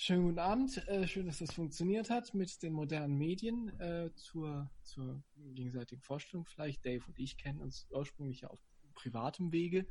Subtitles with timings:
[0.00, 0.76] Schönen guten Abend.
[0.86, 6.46] Äh, schön, dass das funktioniert hat mit den modernen Medien äh, zur, zur gegenseitigen Vorstellung.
[6.46, 8.60] Vielleicht Dave und ich kennen uns ursprünglich auf
[8.94, 9.88] privatem Wege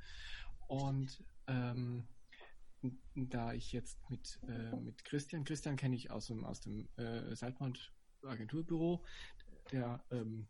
[0.69, 2.07] und ähm,
[3.15, 7.35] da ich jetzt mit, äh, mit Christian, Christian kenne ich aus dem, aus dem äh,
[7.35, 7.91] Saltmond
[8.23, 9.03] Agenturbüro,
[9.73, 10.47] der ähm,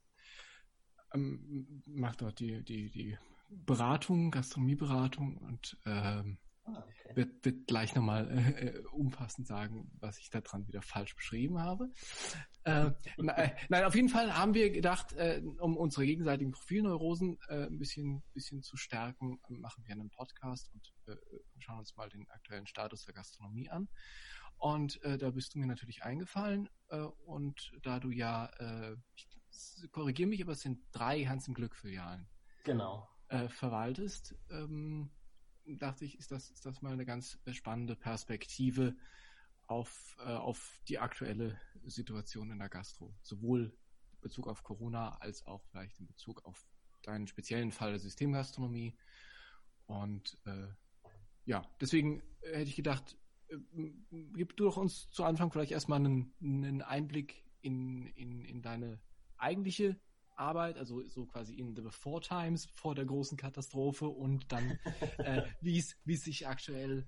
[1.16, 3.18] ähm, macht dort die, die, die
[3.50, 6.38] Beratung, Gastronomieberatung und ähm,
[6.68, 7.16] Ah, okay.
[7.16, 11.90] wird, wird gleich nochmal äh, äh, umfassend sagen, was ich daran wieder falsch beschrieben habe.
[12.66, 17.68] Äh, nein, nein, auf jeden Fall haben wir gedacht, äh, um unsere gegenseitigen Profilneurosen äh,
[17.68, 21.16] ein bisschen, bisschen zu stärken, machen wir einen Podcast und äh,
[21.60, 23.88] schauen uns mal den aktuellen Status der Gastronomie an.
[24.58, 26.68] Und äh, da bist du mir natürlich eingefallen.
[26.90, 29.28] Äh, und da du ja, äh, ich
[29.92, 32.28] korrigiere mich, aber es sind drei Hans im Glück-Filialen.
[32.66, 33.08] Genau.
[33.30, 34.36] Äh, verwaltest.
[34.50, 35.12] Ähm,
[35.76, 38.96] dachte ich, ist das, ist das mal eine ganz spannende Perspektive
[39.68, 43.14] auf, äh, auf die aktuelle Situation in der Gastro.
[43.22, 43.76] Sowohl
[44.14, 46.66] in Bezug auf Corona als auch vielleicht in Bezug auf
[47.04, 48.96] deinen speziellen Fall der Systemgastronomie.
[49.86, 50.68] Und äh,
[51.46, 53.18] ja, deswegen hätte ich gedacht,
[53.50, 53.58] äh,
[54.34, 59.00] gib du doch uns zu Anfang vielleicht erstmal einen, einen Einblick in, in, in deine
[59.38, 60.00] eigentliche
[60.38, 64.80] Arbeit, also so quasi in the before times, vor der großen Katastrophe und dann,
[65.18, 67.06] äh, wie es sich aktuell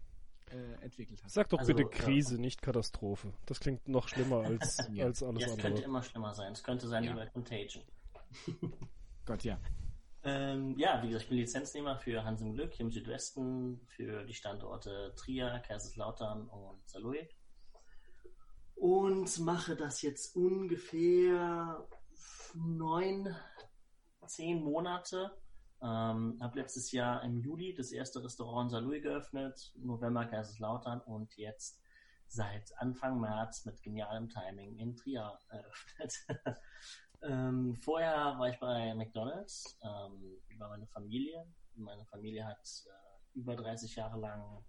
[0.52, 1.32] äh, entwickelt hat.
[1.32, 2.42] Sag doch also, bitte Krise, ja.
[2.42, 3.34] nicht Katastrophe.
[3.46, 5.06] Das klingt noch schlimmer als, ja.
[5.06, 5.68] als alles ja, es andere.
[5.68, 6.54] Es könnte immer schlimmer sein.
[6.54, 7.12] Es könnte sein ja.
[7.12, 7.84] wie bei Contagion.
[9.26, 9.60] Gott, ja.
[10.24, 14.26] Ähm, ja, wie gesagt, ich bin Lizenznehmer für Hans im Glück hier im Südwesten, für
[14.26, 17.28] die Standorte Trier, Kaiserslautern und Saarlouis.
[18.76, 21.88] Und mache das jetzt ungefähr
[22.56, 23.36] neun,
[24.26, 25.32] zehn Monate.
[25.82, 31.38] Ähm, habe letztes Jahr im Juli das erste Restaurant in Saarlouis geöffnet, November Kaiserslautern und
[31.38, 31.82] jetzt
[32.28, 36.14] seit Anfang März mit genialem Timing in Trier eröffnet.
[37.22, 41.46] ähm, vorher war ich bei McDonald's, ähm, über meine Familie.
[41.76, 44.66] Meine Familie hat äh, über 30 Jahre lang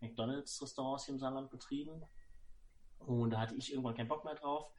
[0.00, 2.02] McDonald's Restaurants hier im Saarland betrieben.
[2.98, 4.70] Und da hatte ich irgendwann keinen Bock mehr drauf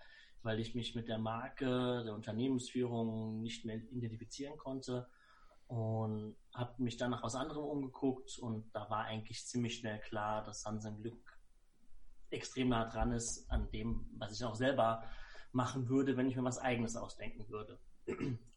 [0.43, 5.07] weil ich mich mit der Marke, der Unternehmensführung nicht mehr identifizieren konnte
[5.67, 10.43] und habe mich dann nach was anderem umgeguckt und da war eigentlich ziemlich schnell klar,
[10.43, 11.39] dass Hans Glück
[12.29, 15.03] extrem nah dran ist an dem, was ich auch selber
[15.51, 17.79] machen würde, wenn ich mir was Eigenes ausdenken würde.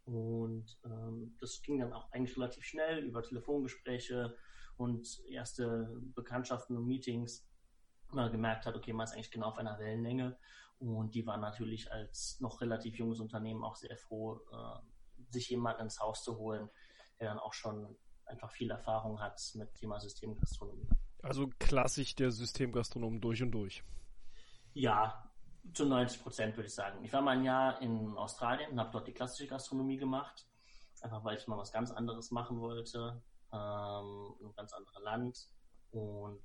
[0.04, 4.36] Und ähm, das ging dann auch eigentlich relativ schnell über Telefongespräche
[4.76, 7.46] und erste Bekanntschaften und Meetings,
[8.10, 10.36] man gemerkt hat, okay, man ist eigentlich genau auf einer Wellenlänge
[10.78, 15.82] und die waren natürlich als noch relativ junges Unternehmen auch sehr froh, äh, sich jemanden
[15.82, 16.68] ins Haus zu holen,
[17.18, 20.88] der dann auch schon einfach viel Erfahrung hat mit Thema Systemgastronomie.
[21.22, 23.82] Also klassisch der Systemgastronom durch und durch.
[24.74, 25.30] Ja,
[25.72, 27.02] zu 90 Prozent würde ich sagen.
[27.04, 30.46] Ich war mal ein Jahr in Australien und habe dort die klassische Gastronomie gemacht,
[31.00, 33.22] einfach weil ich mal was ganz anderes machen wollte,
[33.52, 35.48] ähm, ein ganz anderes Land.
[35.92, 36.42] Und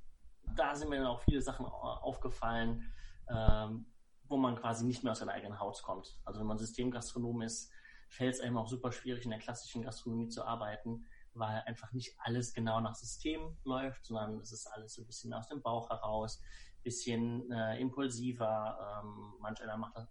[0.56, 2.92] da sind mir dann auch viele Sachen aufgefallen,
[3.30, 3.86] ähm,
[4.28, 6.20] wo man quasi nicht mehr aus seiner eigenen Haut kommt.
[6.26, 7.72] Also wenn man Systemgastronom ist,
[8.10, 12.16] fällt es einem auch super schwierig, in der klassischen Gastronomie zu arbeiten, weil einfach nicht
[12.20, 15.90] alles genau nach System läuft, sondern es ist alles so ein bisschen aus dem Bauch
[15.90, 16.42] heraus,
[16.84, 19.02] bisschen äh, impulsiver.
[19.04, 20.08] Ähm, manch einer macht das,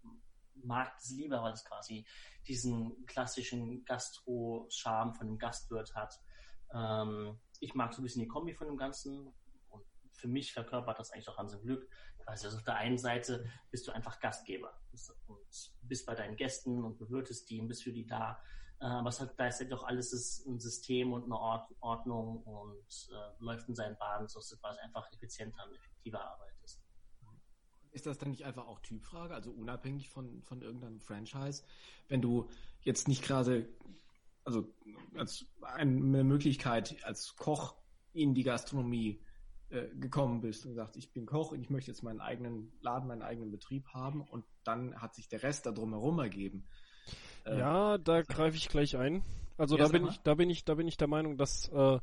[0.55, 2.07] mag es lieber, weil es quasi
[2.47, 6.21] diesen klassischen Gastro-Charme von dem Gastwirt hat.
[6.75, 9.33] Ähm, ich mag so ein bisschen die Kombi von dem Ganzen
[10.19, 11.89] für mich verkörpert das eigentlich auch Hans im Glück,
[12.29, 14.79] also auf der einen Seite bist du einfach Gastgeber
[15.27, 15.39] und
[15.83, 18.39] bist bei deinen Gästen und bewirtest die und bist für die da.
[18.81, 21.39] Äh, aber es hat gleichzeitig auch alles ist ein System und eine
[21.81, 26.55] Ordnung und äh, läuft in seinen Bahnen, sodass es quasi einfach effizienter und effektiver Arbeit
[26.63, 26.83] ist.
[27.93, 31.65] Ist das dann nicht einfach auch Typfrage, also unabhängig von, von irgendeinem Franchise?
[32.09, 32.51] Wenn du
[32.83, 33.69] jetzt nicht gerade,
[34.45, 34.69] also
[35.17, 37.75] als eine Möglichkeit als Koch
[38.13, 39.25] in die Gastronomie
[39.71, 43.09] äh, gekommen bist und sagst, ich bin Koch und ich möchte jetzt meinen eigenen Laden,
[43.09, 46.65] meinen eigenen Betrieb haben und dann hat sich der Rest da drumherum ergeben.
[47.45, 49.23] Äh, ja, da greife ich gleich ein.
[49.57, 51.99] Also da bin ich, da bin ich, da bin ich der Meinung, dass äh,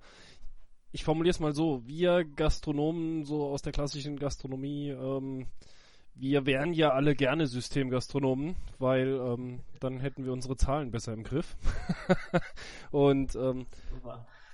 [0.92, 5.48] ich formuliere es mal so: Wir Gastronomen, so aus der klassischen Gastronomie, ähm,
[6.16, 11.24] wir wären ja alle gerne Systemgastronomen, weil ähm, dann hätten wir unsere Zahlen besser im
[11.24, 11.58] Griff.
[12.92, 13.68] und ähm,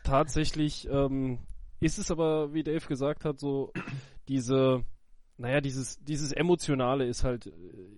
[0.04, 1.40] tatsächlich ähm,
[1.82, 3.74] ist es aber, wie Dave gesagt hat, so
[4.28, 4.86] diese,
[5.38, 7.52] naja, dieses, dieses Emotionale ist halt,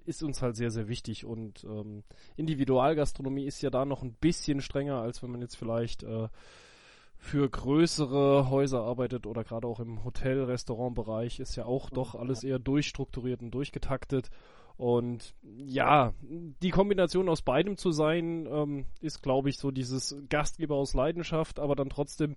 [0.05, 2.03] ist uns halt sehr, sehr wichtig und ähm,
[2.37, 6.29] Individualgastronomie ist ja da noch ein bisschen strenger, als wenn man jetzt vielleicht äh,
[7.17, 12.43] für größere Häuser arbeitet oder gerade auch im Hotel, Restaurantbereich ist ja auch doch alles
[12.43, 14.29] eher durchstrukturiert und durchgetaktet.
[14.75, 20.75] Und ja, die Kombination aus beidem zu sein, ähm, ist, glaube ich, so dieses Gastgeber
[20.75, 22.35] aus Leidenschaft, aber dann trotzdem,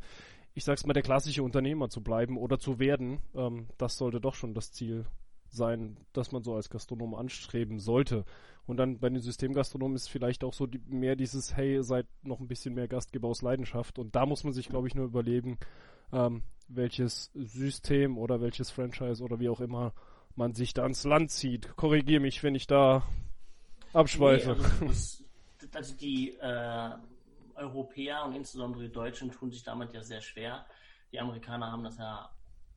[0.56, 3.20] ich sag's mal, der klassische Unternehmer zu bleiben oder zu werden.
[3.34, 5.04] Ähm, das sollte doch schon das Ziel
[5.50, 8.24] sein, dass man so als Gastronom anstreben sollte.
[8.64, 12.40] Und dann bei den Systemgastronomen ist vielleicht auch so die, mehr dieses, hey, seid noch
[12.40, 13.98] ein bisschen mehr Gastgeber aus Leidenschaft.
[13.98, 15.58] Und da muss man sich, glaube ich, nur überlegen,
[16.10, 19.92] ähm, welches System oder welches Franchise oder wie auch immer
[20.36, 21.76] man sich da ans Land zieht.
[21.76, 23.06] Korrigiere mich, wenn ich da
[23.92, 24.56] abschweife.
[24.80, 25.24] Nee, also,
[25.74, 26.90] also, die äh,
[27.56, 30.66] Europäer und insbesondere die Deutschen tun sich damit ja sehr schwer.
[31.12, 32.30] Die Amerikaner haben das ja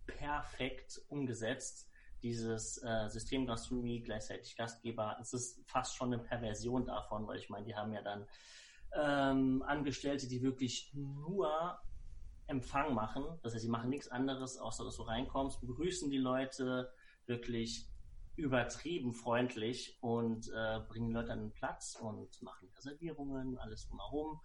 [0.06, 1.90] perfekt umgesetzt
[2.22, 7.50] dieses äh, System Gastronomie gleichzeitig Gastgeber, es ist fast schon eine Perversion davon, weil ich
[7.50, 8.28] meine, die haben ja dann
[8.94, 11.80] ähm, Angestellte, die wirklich nur
[12.48, 13.24] Empfang machen.
[13.44, 16.92] Das heißt, sie machen nichts anderes, außer dass du reinkommst, begrüßen die Leute
[17.26, 17.86] wirklich
[18.36, 24.40] übertrieben freundlich und äh, bringen Leute an den Platz und machen Reservierungen, alles drumherum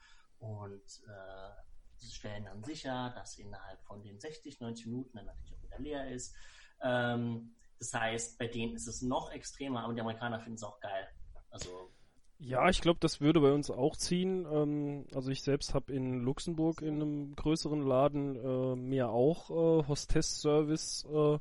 [0.44, 1.50] und äh,
[1.96, 5.78] sie stellen dann sicher, dass innerhalb von den 60, 90 Minuten dann natürlich auch wieder
[5.78, 6.34] leer ist.
[6.82, 10.80] Ähm, das heißt, bei denen ist es noch extremer, aber die Amerikaner finden es auch
[10.80, 11.08] geil.
[11.50, 11.90] Also
[12.38, 14.46] ja, ich glaube, das würde bei uns auch ziehen.
[14.50, 19.88] Ähm, also ich selbst habe in Luxemburg in einem größeren Laden äh, mir auch äh,
[19.88, 21.38] Hostess-Service äh,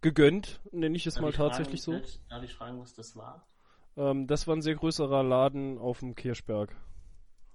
[0.00, 2.18] gegönnt, nenne ich es darf mal ich tatsächlich fragen, so.
[2.28, 3.46] Darf ich fragen, was das war?
[3.96, 6.74] Ähm, das war ein sehr größerer Laden auf dem Kirchberg.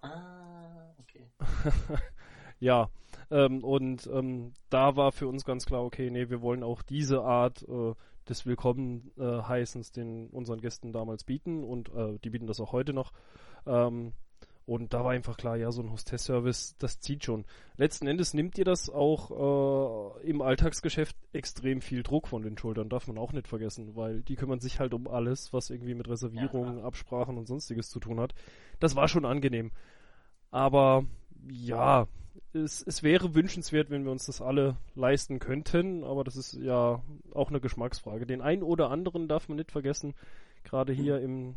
[0.01, 1.27] Ah, okay.
[2.59, 2.89] ja,
[3.31, 7.23] ähm, und ähm, da war für uns ganz klar, okay, nee, wir wollen auch diese
[7.23, 7.93] Art äh,
[8.29, 9.41] des Willkommen äh,
[9.95, 13.11] den unseren Gästen damals bieten und äh, die bieten das auch heute noch.
[13.65, 14.13] Ähm,
[14.67, 17.45] und da war einfach klar, ja, so ein Hostess-Service, das zieht schon.
[17.77, 22.89] Letzten Endes nimmt ihr das auch äh, im Alltagsgeschäft extrem viel Druck von den Schultern,
[22.89, 26.09] darf man auch nicht vergessen, weil die kümmern sich halt um alles, was irgendwie mit
[26.09, 28.35] Reservierungen, ja, Absprachen und sonstiges zu tun hat.
[28.81, 29.71] Das war schon angenehm.
[30.51, 31.05] Aber
[31.49, 32.07] ja,
[32.51, 37.01] es, es wäre wünschenswert, wenn wir uns das alle leisten könnten, aber das ist ja
[37.33, 38.25] auch eine Geschmacksfrage.
[38.25, 40.13] Den einen oder anderen darf man nicht vergessen,
[40.65, 41.55] gerade hier im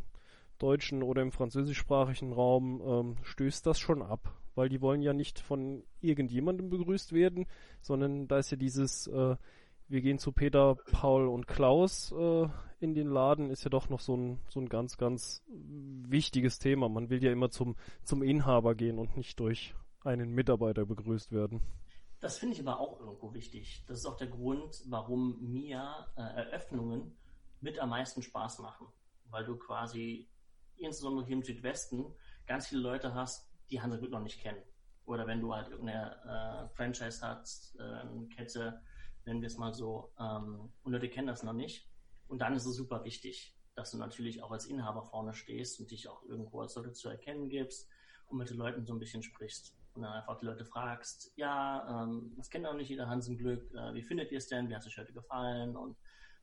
[0.61, 5.39] deutschen oder im französischsprachigen Raum ähm, stößt das schon ab, weil die wollen ja nicht
[5.39, 7.47] von irgendjemandem begrüßt werden,
[7.81, 9.35] sondern da ist ja dieses, äh,
[9.87, 12.47] wir gehen zu Peter, Paul und Klaus äh,
[12.79, 16.89] in den Laden, ist ja doch noch so ein, so ein ganz, ganz wichtiges Thema.
[16.89, 21.61] Man will ja immer zum, zum Inhaber gehen und nicht durch einen Mitarbeiter begrüßt werden.
[22.21, 23.83] Das finde ich aber auch irgendwo wichtig.
[23.87, 27.17] Das ist auch der Grund, warum mir äh, Eröffnungen
[27.61, 28.87] mit am meisten Spaß machen.
[29.29, 30.27] Weil du quasi,
[30.85, 32.05] insbesondere hier im Südwesten,
[32.47, 34.61] ganz viele Leute hast, die Hansa Glück noch nicht kennen.
[35.05, 38.81] Oder wenn du halt irgendeine äh, Franchise hast, äh, Kette,
[39.25, 41.89] nennen wir es mal so, ähm, und Leute kennen das noch nicht.
[42.27, 45.91] Und dann ist es super wichtig, dass du natürlich auch als Inhaber vorne stehst und
[45.91, 47.89] dich auch irgendwo als Leute zu erkennen gibst
[48.27, 52.03] und mit den Leuten so ein bisschen sprichst und dann einfach die Leute fragst, ja,
[52.03, 54.81] ähm, das kennt auch nicht jeder Hansenglück, äh, wie findet ihr es denn, wie hat
[54.81, 55.97] es euch heute gefallen und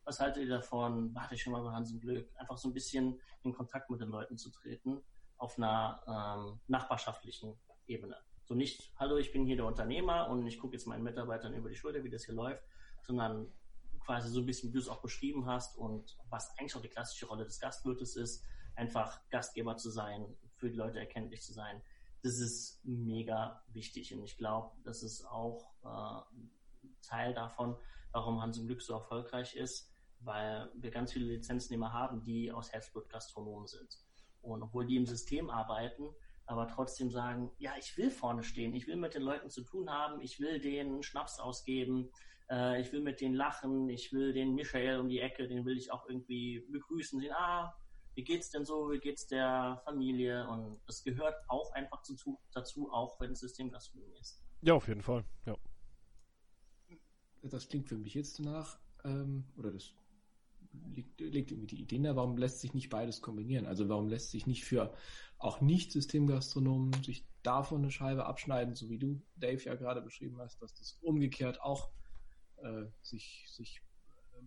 [0.08, 3.52] was haltet ihr davon, warte ich schon mal bei Hansenglück, einfach so ein bisschen in
[3.52, 5.02] Kontakt mit den Leuten zu treten
[5.36, 8.16] auf einer ähm, nachbarschaftlichen Ebene.
[8.46, 11.68] So nicht, hallo, ich bin hier der Unternehmer und ich gucke jetzt meinen Mitarbeitern über
[11.68, 12.64] die Schulter, wie das hier läuft,
[13.02, 13.52] sondern
[14.00, 16.88] quasi so ein bisschen, wie du es auch beschrieben hast und was eigentlich auch die
[16.88, 18.42] klassische Rolle des Gastwirtes ist,
[18.76, 20.24] einfach Gastgeber zu sein,
[20.56, 21.82] für die Leute erkenntlich zu sein,
[22.22, 27.76] das ist mega wichtig und ich glaube, das ist auch äh, Teil davon,
[28.12, 32.72] warum Hans im Glück so erfolgreich ist, weil wir ganz viele Lizenznehmer haben, die aus
[32.72, 33.98] Herzblut Gastronomen sind.
[34.42, 36.08] Und obwohl die im System arbeiten,
[36.46, 39.90] aber trotzdem sagen, ja, ich will vorne stehen, ich will mit den Leuten zu tun
[39.90, 42.10] haben, ich will denen Schnaps ausgeben,
[42.50, 45.76] äh, ich will mit denen lachen, ich will den Michael um die Ecke, den will
[45.76, 47.74] ich auch irgendwie begrüßen, sehen, ah,
[48.14, 52.90] wie geht's denn so, wie geht's der Familie und das gehört auch einfach dazu, dazu
[52.90, 54.42] auch wenn es Systemgastronomie ist.
[54.62, 55.54] Ja, auf jeden Fall, ja.
[57.42, 59.94] Das klingt für mich jetzt danach, ähm, oder das
[60.94, 63.66] liegt, liegt irgendwie die Idee da, warum lässt sich nicht beides kombinieren?
[63.66, 64.94] Also warum lässt sich nicht für
[65.38, 70.38] auch nicht Systemgastronomen sich davon eine Scheibe abschneiden, so wie du, Dave, ja gerade beschrieben
[70.40, 71.90] hast, dass das umgekehrt auch
[72.62, 73.82] äh, sich, sich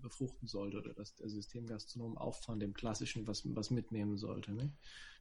[0.01, 4.53] befruchten sollte oder dass der Systemgastronom auch von dem Klassischen was, was mitnehmen sollte.
[4.53, 4.71] Ne?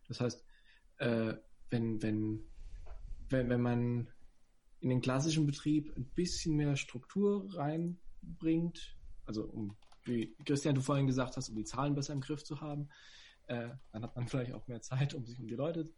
[0.09, 0.45] Das heißt,
[0.99, 1.35] äh,
[1.71, 2.45] wenn, wenn,
[3.29, 4.09] wenn, wenn man
[4.81, 9.77] in den klassischen Betrieb ein bisschen mehr Struktur reinbringt, also um,
[10.11, 12.89] wie Christian du vorhin gesagt hast, um die Zahlen besser im Griff zu haben,
[13.47, 15.91] äh, dann hat man vielleicht auch mehr Zeit, um sich um die Leute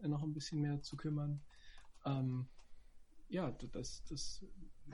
[0.00, 1.42] noch ein bisschen mehr zu kümmern.
[2.04, 2.48] Ähm,
[3.28, 4.44] ja, das, das,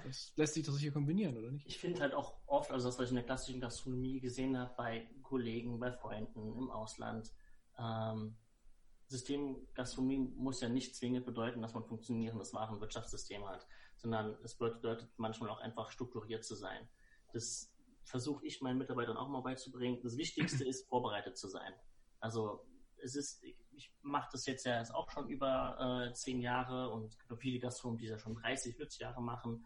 [0.05, 1.67] das lässt sich das hier kombinieren, oder nicht?
[1.67, 4.73] Ich finde halt auch oft, also das, was ich in der klassischen Gastronomie gesehen habe,
[4.77, 7.31] bei Kollegen, bei Freunden im Ausland,
[7.79, 8.37] ähm,
[9.09, 13.67] Systemgastronomie muss ja nicht zwingend bedeuten, dass man funktionierendes Warenwirtschaftssystem hat,
[13.97, 16.89] sondern es bedeutet manchmal auch einfach strukturiert zu sein.
[17.33, 17.74] Das
[18.05, 20.01] versuche ich meinen Mitarbeitern auch mal beizubringen.
[20.03, 21.73] Das Wichtigste ist, vorbereitet zu sein.
[22.21, 22.65] Also
[23.03, 27.59] es ist, ich mache das jetzt ja auch schon über äh, zehn Jahre und viele
[27.59, 29.65] Gastronomen, die ja schon 30, 40 Jahre machen.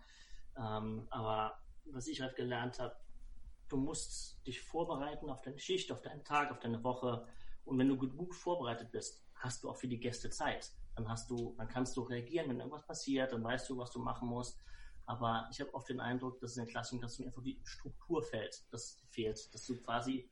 [0.57, 2.97] Ähm, aber was ich halt gelernt habe,
[3.69, 7.27] du musst dich vorbereiten auf deine Schicht, auf deinen Tag, auf deine Woche.
[7.65, 10.73] Und wenn du gut, gut vorbereitet bist, hast du auch für die Gäste Zeit.
[10.97, 14.01] Dann hast du, dann kannst du reagieren, wenn irgendwas passiert, dann weißt du, was du
[14.01, 14.59] machen musst.
[15.09, 18.63] Aber ich habe oft den Eindruck, dass in der klassischen Gastronomie einfach die Struktur fällt,
[18.71, 20.31] das fehlt, dass du quasi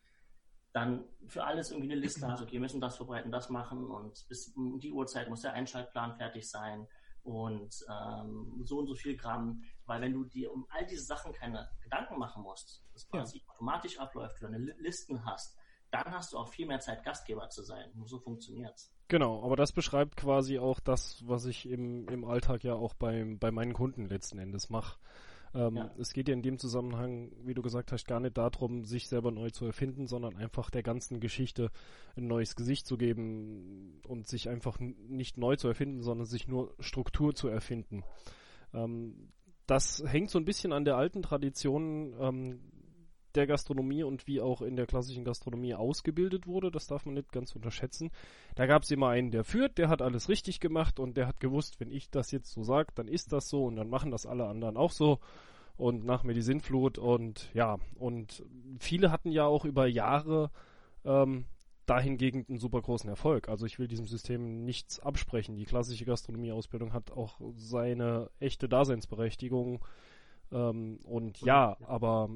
[0.74, 4.28] dann für alles irgendwie eine Liste hast, okay, wir müssen das vorbereiten, das machen und
[4.28, 6.86] bis um die Uhrzeit muss der Einschaltplan fertig sein
[7.22, 11.32] und ähm, so und so viel Gramm, weil wenn du dir um all diese Sachen
[11.32, 13.44] keine Gedanken machen musst, das quasi ja.
[13.54, 15.56] automatisch abläuft, du deine Listen hast,
[15.90, 17.90] dann hast du auch viel mehr Zeit, Gastgeber zu sein.
[17.94, 18.92] Nur so funktioniert's.
[19.08, 23.24] Genau, aber das beschreibt quasi auch das, was ich im, im Alltag ja auch bei,
[23.38, 24.98] bei meinen Kunden letzten Endes mache.
[25.54, 25.90] Ähm, ja.
[25.98, 29.30] Es geht ja in dem Zusammenhang, wie du gesagt hast, gar nicht darum, sich selber
[29.30, 31.70] neu zu erfinden, sondern einfach der ganzen Geschichte
[32.16, 36.74] ein neues Gesicht zu geben und sich einfach nicht neu zu erfinden, sondern sich nur
[36.80, 38.04] Struktur zu erfinden.
[38.74, 39.32] Ähm,
[39.66, 42.60] das hängt so ein bisschen an der alten Tradition ähm,
[43.36, 46.70] der Gastronomie und wie auch in der klassischen Gastronomie ausgebildet wurde.
[46.70, 48.10] Das darf man nicht ganz unterschätzen.
[48.54, 51.40] Da gab es immer einen, der führt, der hat alles richtig gemacht und der hat
[51.40, 54.26] gewusst, wenn ich das jetzt so sage, dann ist das so und dann machen das
[54.26, 55.20] alle anderen auch so.
[55.76, 58.42] Und nach mir die Sinnflut und ja, und
[58.78, 60.50] viele hatten ja auch über Jahre
[61.04, 61.44] ähm,
[61.86, 63.48] dahingegen einen super großen Erfolg.
[63.48, 65.56] Also ich will diesem System nichts absprechen.
[65.56, 69.84] Die klassische Gastronomieausbildung hat auch seine echte Daseinsberechtigung.
[70.52, 72.28] Ähm, und ja, aber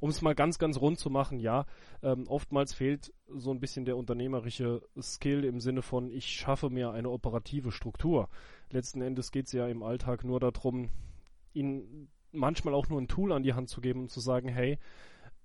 [0.00, 1.66] um es mal ganz, ganz rund zu machen, ja,
[2.02, 6.90] ähm, oftmals fehlt so ein bisschen der unternehmerische Skill im Sinne von, ich schaffe mir
[6.92, 8.28] eine operative Struktur.
[8.70, 10.90] Letzten Endes geht es ja im Alltag nur darum,
[11.52, 14.78] ihnen manchmal auch nur ein Tool an die Hand zu geben und zu sagen, hey,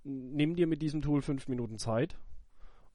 [0.04, 2.18] nimm dir mit diesem Tool fünf Minuten Zeit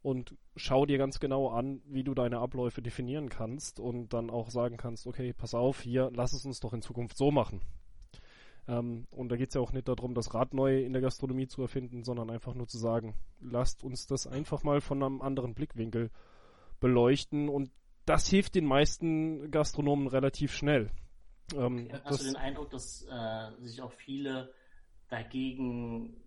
[0.01, 4.51] und schau dir ganz genau an, wie du deine Abläufe definieren kannst und dann auch
[4.51, 7.61] sagen kannst, okay, pass auf, hier, lass es uns doch in Zukunft so machen.
[8.67, 11.47] Ähm, und da geht es ja auch nicht darum, das Rad neu in der Gastronomie
[11.47, 15.53] zu erfinden, sondern einfach nur zu sagen, lasst uns das einfach mal von einem anderen
[15.53, 16.09] Blickwinkel
[16.79, 17.49] beleuchten.
[17.49, 17.71] Und
[18.05, 20.91] das hilft den meisten Gastronomen relativ schnell.
[21.53, 22.01] Ähm, okay.
[22.03, 24.51] Hast du den Eindruck, dass äh, sich auch viele
[25.09, 26.17] dagegen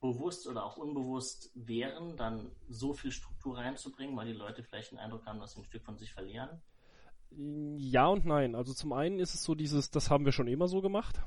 [0.00, 4.98] bewusst oder auch unbewusst wehren, dann so viel Struktur reinzubringen, weil die Leute vielleicht den
[4.98, 6.48] Eindruck haben, dass sie ein Stück von sich verlieren?
[7.76, 8.54] Ja und nein.
[8.54, 11.20] Also zum einen ist es so dieses, das haben wir schon immer so gemacht.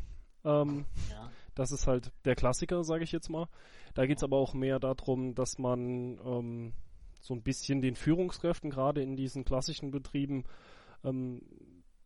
[0.44, 1.30] Ähm, ja.
[1.56, 3.48] Das ist halt der Klassiker, sage ich jetzt mal.
[3.94, 6.74] Da geht es aber auch mehr darum, dass man ähm,
[7.20, 10.46] so ein bisschen den Führungskräften gerade in diesen klassischen Betrieben
[11.04, 11.42] ähm,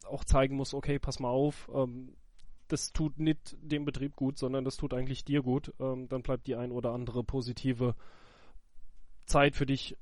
[0.06, 2.16] auch zeigen muss, okay, pass mal auf, ähm,
[2.68, 5.74] das tut nicht dem Betrieb gut, sondern das tut eigentlich dir gut.
[5.80, 7.96] Ähm, dann bleibt die ein oder andere positive
[9.26, 9.98] Zeit für dich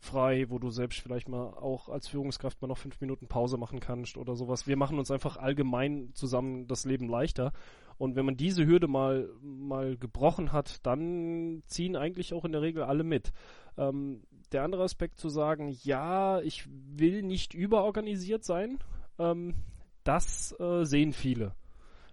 [0.00, 3.80] frei, wo du selbst vielleicht mal auch als Führungskraft mal noch fünf Minuten Pause machen
[3.80, 4.66] kannst oder sowas.
[4.66, 7.52] Wir machen uns einfach allgemein zusammen das Leben leichter.
[7.98, 12.62] Und wenn man diese Hürde mal, mal gebrochen hat, dann ziehen eigentlich auch in der
[12.62, 13.32] Regel alle mit.
[13.76, 18.78] Ähm, der andere Aspekt zu sagen, ja, ich will nicht überorganisiert sein,
[19.18, 19.54] ähm,
[20.02, 21.54] das äh, sehen viele.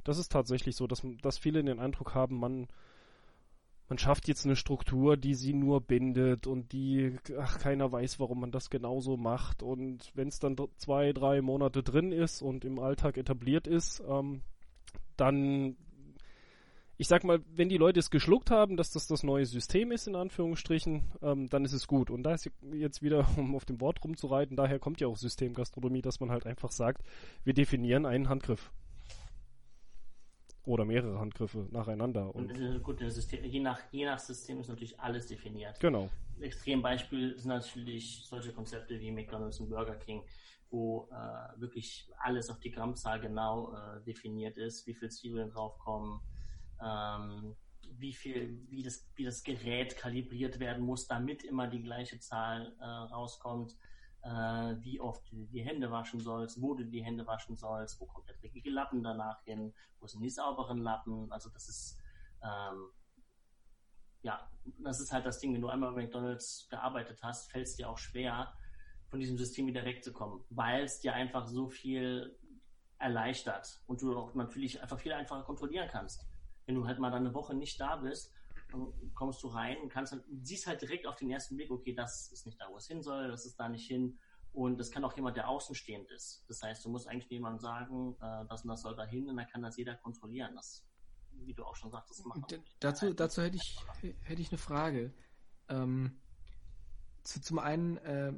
[0.03, 2.67] Das ist tatsächlich so, dass, dass viele den Eindruck haben, man,
[3.89, 8.41] man schafft jetzt eine Struktur, die sie nur bindet und die, ach, keiner weiß, warum
[8.41, 9.63] man das genauso macht.
[9.63, 14.41] Und wenn es dann zwei, drei Monate drin ist und im Alltag etabliert ist, ähm,
[15.15, 15.77] dann,
[16.97, 20.07] ich sag mal, wenn die Leute es geschluckt haben, dass das das neue System ist,
[20.07, 22.09] in Anführungsstrichen, ähm, dann ist es gut.
[22.09, 26.01] Und da ist jetzt wieder, um auf dem Wort rumzureiten, daher kommt ja auch Systemgastronomie,
[26.01, 27.03] dass man halt einfach sagt,
[27.45, 28.69] wir definieren einen Handgriff
[30.67, 32.35] oder mehrere Handgriffe nacheinander.
[32.35, 35.79] Und, und gut, System, je, nach, je nach System ist natürlich alles definiert.
[35.79, 36.09] Genau.
[36.41, 40.23] Extrembeispiel sind natürlich solche Konzepte wie McDonald's und Burger King,
[40.69, 46.19] wo äh, wirklich alles auf die Grammzahl genau äh, definiert ist, wie viel Zwiebeln draufkommen,
[46.83, 47.55] ähm,
[47.93, 52.75] wie viel, wie das, wie das Gerät kalibriert werden muss, damit immer die gleiche Zahl
[52.79, 53.73] äh, rauskommt
[54.23, 58.27] wie oft du die Hände waschen sollst, wo du die Hände waschen sollst, wo kommt
[58.27, 61.31] der dreckige Lappen danach hin, wo sind die sauberen Lappen.
[61.31, 61.97] Also das ist
[62.43, 62.91] ähm,
[64.21, 67.75] ja, das ist halt das Ding, wenn du einmal bei McDonalds gearbeitet hast, fällt es
[67.75, 68.53] dir auch schwer,
[69.07, 72.37] von diesem System wieder wegzukommen, weil es dir einfach so viel
[72.99, 76.27] erleichtert und du auch natürlich einfach viel einfacher kontrollieren kannst.
[76.65, 78.33] Wenn du halt mal eine Woche nicht da bist,
[79.13, 82.31] kommst du rein und kannst halt, siehst halt direkt auf den ersten Blick, okay, das
[82.31, 84.19] ist nicht da, wo es hin soll, das ist da nicht hin.
[84.53, 86.43] Und das kann auch jemand, der außenstehend ist.
[86.47, 89.37] Das heißt, du musst eigentlich jemandem sagen, äh, das und das soll da hin und
[89.37, 90.55] dann kann das jeder kontrollieren.
[90.55, 90.83] Das,
[91.31, 92.43] wie du auch schon sagtest, machen.
[92.79, 93.77] Dazu, dazu hätte ich,
[94.23, 95.13] hätte ich eine Frage.
[95.69, 96.19] Ähm,
[97.27, 98.31] zu, zum einen, äh,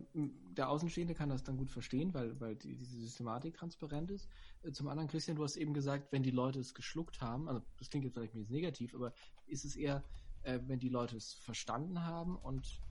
[0.58, 4.28] der Außenstehende kann das dann gut verstehen, weil, weil die, diese Systematik transparent ist.
[4.64, 7.62] Äh, zum anderen, Christian, du hast eben gesagt, wenn die Leute es geschluckt haben, also
[7.78, 9.14] das klingt jetzt vielleicht ein bisschen negativ, aber
[9.46, 10.04] ist es eher,
[10.42, 12.82] äh, wenn die Leute es verstanden haben und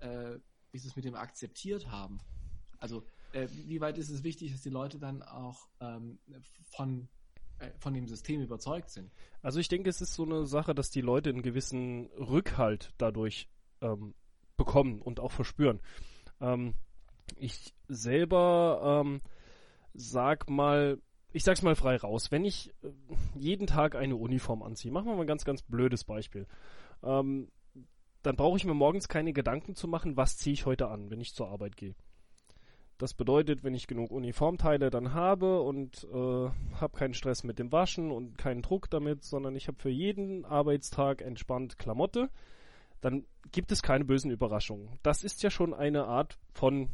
[0.00, 0.38] äh,
[0.72, 2.18] wie sie es mit dem akzeptiert haben?
[2.78, 6.18] Also, äh, wie weit ist es wichtig, dass die Leute dann auch ähm,
[6.64, 7.08] von
[7.60, 9.10] äh, von dem System überzeugt sind.
[9.40, 13.48] Also ich denke, es ist so eine Sache, dass die Leute einen gewissen Rückhalt dadurch
[13.80, 14.14] ähm,
[14.56, 15.80] bekommen und auch verspüren.
[16.40, 16.74] Ähm,
[17.36, 19.20] ich selber ähm,
[19.94, 21.00] sag mal,
[21.32, 22.88] ich sag's mal frei raus, wenn ich äh,
[23.34, 26.46] jeden Tag eine Uniform anziehe, machen wir mal ein ganz, ganz blödes Beispiel.
[27.02, 27.48] Ähm,
[28.22, 31.20] dann brauche ich mir morgens keine Gedanken zu machen, was ziehe ich heute an, wenn
[31.20, 31.94] ich zur Arbeit gehe.
[32.98, 36.48] Das bedeutet, wenn ich genug Uniformteile dann habe und äh,
[36.80, 40.46] habe keinen Stress mit dem Waschen und keinen Druck damit, sondern ich habe für jeden
[40.46, 42.30] Arbeitstag entspannt Klamotte,
[43.06, 44.98] dann gibt es keine bösen Überraschungen.
[45.04, 46.88] Das ist ja schon eine Art von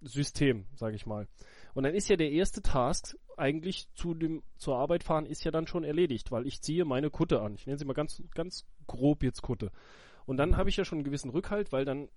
[0.00, 1.28] System, sage ich mal.
[1.74, 5.52] Und dann ist ja der erste Task eigentlich zu dem zur Arbeit fahren ist ja
[5.52, 7.54] dann schon erledigt, weil ich ziehe meine Kutte an.
[7.54, 9.70] Ich nenne sie mal ganz ganz grob jetzt Kutte.
[10.26, 12.08] Und dann habe ich ja schon einen gewissen Rückhalt, weil dann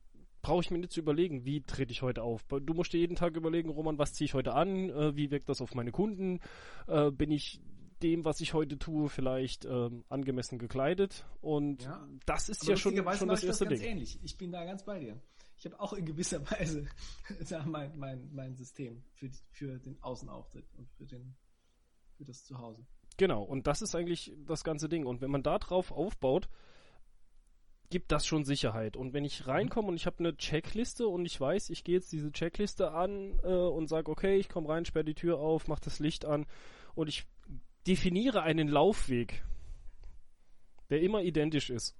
[0.41, 2.43] brauche ich mir nicht zu überlegen, wie trete ich heute auf.
[2.49, 5.47] Du musst dir jeden Tag überlegen, Roman, was ziehe ich heute an, äh, wie wirkt
[5.49, 6.39] das auf meine Kunden,
[6.87, 7.61] äh, bin ich
[8.03, 11.25] dem, was ich heute tue, vielleicht ähm, angemessen gekleidet.
[11.41, 12.07] Und ja.
[12.25, 13.89] das ist Aber ja schon, schon das erste das Ding.
[13.89, 14.19] Ähnlich.
[14.23, 15.19] Ich bin da ganz bei dir.
[15.57, 16.87] Ich habe auch in gewisser Weise
[17.65, 21.35] mein, mein, mein System für, für den Außenauftritt und für, den,
[22.15, 22.85] für das Zuhause.
[23.17, 25.05] Genau, und das ist eigentlich das ganze Ding.
[25.05, 26.47] Und wenn man da drauf aufbaut,
[27.89, 28.95] gibt das schon Sicherheit.
[28.97, 32.11] Und wenn ich reinkomme und ich habe eine Checkliste und ich weiß, ich gehe jetzt
[32.11, 35.81] diese Checkliste an äh, und sage, okay, ich komme rein, sperre die Tür auf, mache
[35.85, 36.45] das Licht an
[36.95, 37.25] und ich
[37.87, 39.43] definiere einen Laufweg,
[40.89, 41.95] der immer identisch ist.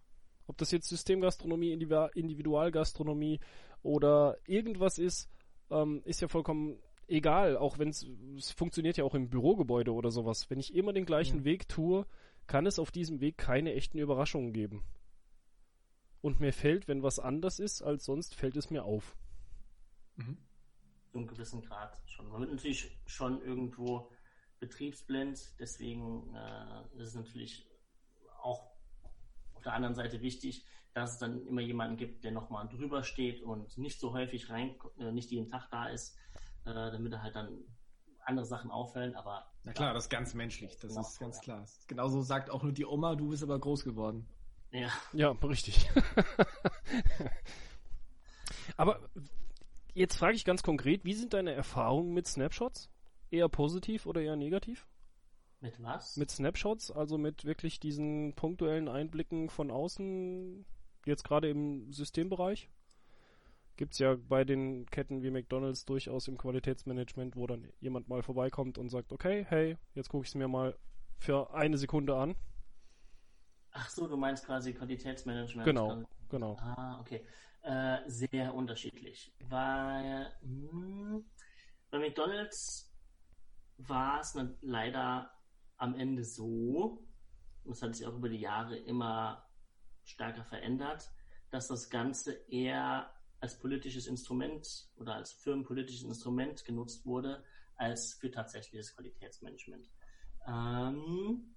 [0.48, 3.40] Ob das jetzt Systemgastronomie, Individualgastronomie
[3.84, 5.30] oder irgendwas ist,
[5.70, 7.58] ähm, ist ja vollkommen egal.
[7.58, 8.06] Auch wenn es
[8.56, 10.50] funktioniert ja auch im Bürogebäude oder sowas.
[10.50, 11.46] Wenn ich immer den gleichen ja.
[11.46, 12.06] Weg tue,
[12.48, 14.84] kann es auf diesem Weg keine echten Überraschungen geben.
[16.22, 19.16] Und mir fällt, wenn was anders ist als sonst, fällt es mir auf.
[20.16, 20.38] Mhm.
[21.12, 22.30] Zu einem gewissen Grad schon.
[22.30, 24.10] Man wird natürlich schon irgendwo
[24.60, 25.60] betriebsblind.
[25.60, 27.68] Deswegen äh, ist es natürlich
[28.42, 28.72] auch
[29.54, 33.44] auf der anderen Seite wichtig, dass es dann immer jemanden gibt, der nochmal drüber steht
[33.44, 36.18] und nicht so häufig rein, äh, nicht jeden Tag da ist,
[36.66, 37.64] äh, damit er halt dann
[38.28, 39.46] andere Sachen auffällen, aber.
[39.64, 41.66] Na klar, das ist ganz menschlich, das ist ganz klar.
[41.88, 44.28] Genauso sagt auch nur die Oma, du bist aber groß geworden.
[44.72, 44.90] Ja.
[45.14, 45.88] Ja, richtig.
[48.78, 49.00] aber
[49.94, 52.90] jetzt frage ich ganz konkret, wie sind deine Erfahrungen mit Snapshots?
[53.32, 54.88] Eher positiv oder eher negativ?
[55.60, 56.18] Mit was?
[56.18, 60.66] Mit Snapshots, also mit wirklich diesen punktuellen Einblicken von außen,
[61.06, 62.70] jetzt gerade im Systembereich.
[63.76, 68.24] Gibt es ja bei den Ketten wie McDonalds durchaus im Qualitätsmanagement, wo dann jemand mal
[68.24, 70.78] vorbeikommt und sagt, okay, hey, jetzt gucke ich es mir mal
[71.18, 72.36] für eine Sekunde an.
[73.72, 75.66] Ach so, du meinst quasi Qualitätsmanagement.
[75.66, 76.58] Genau, genau.
[76.60, 77.24] Ah, okay.
[77.62, 79.32] Äh, sehr unterschiedlich.
[79.50, 81.26] Weil mh, hm,
[81.92, 82.87] bei McDonalds
[83.78, 85.32] war es leider
[85.78, 87.06] am Ende so,
[87.64, 89.48] und es hat sich auch über die Jahre immer
[90.04, 91.12] stärker verändert,
[91.50, 97.44] dass das Ganze eher als politisches Instrument oder als firmenpolitisches Instrument genutzt wurde,
[97.76, 99.90] als für tatsächliches Qualitätsmanagement.
[100.48, 101.56] Ähm,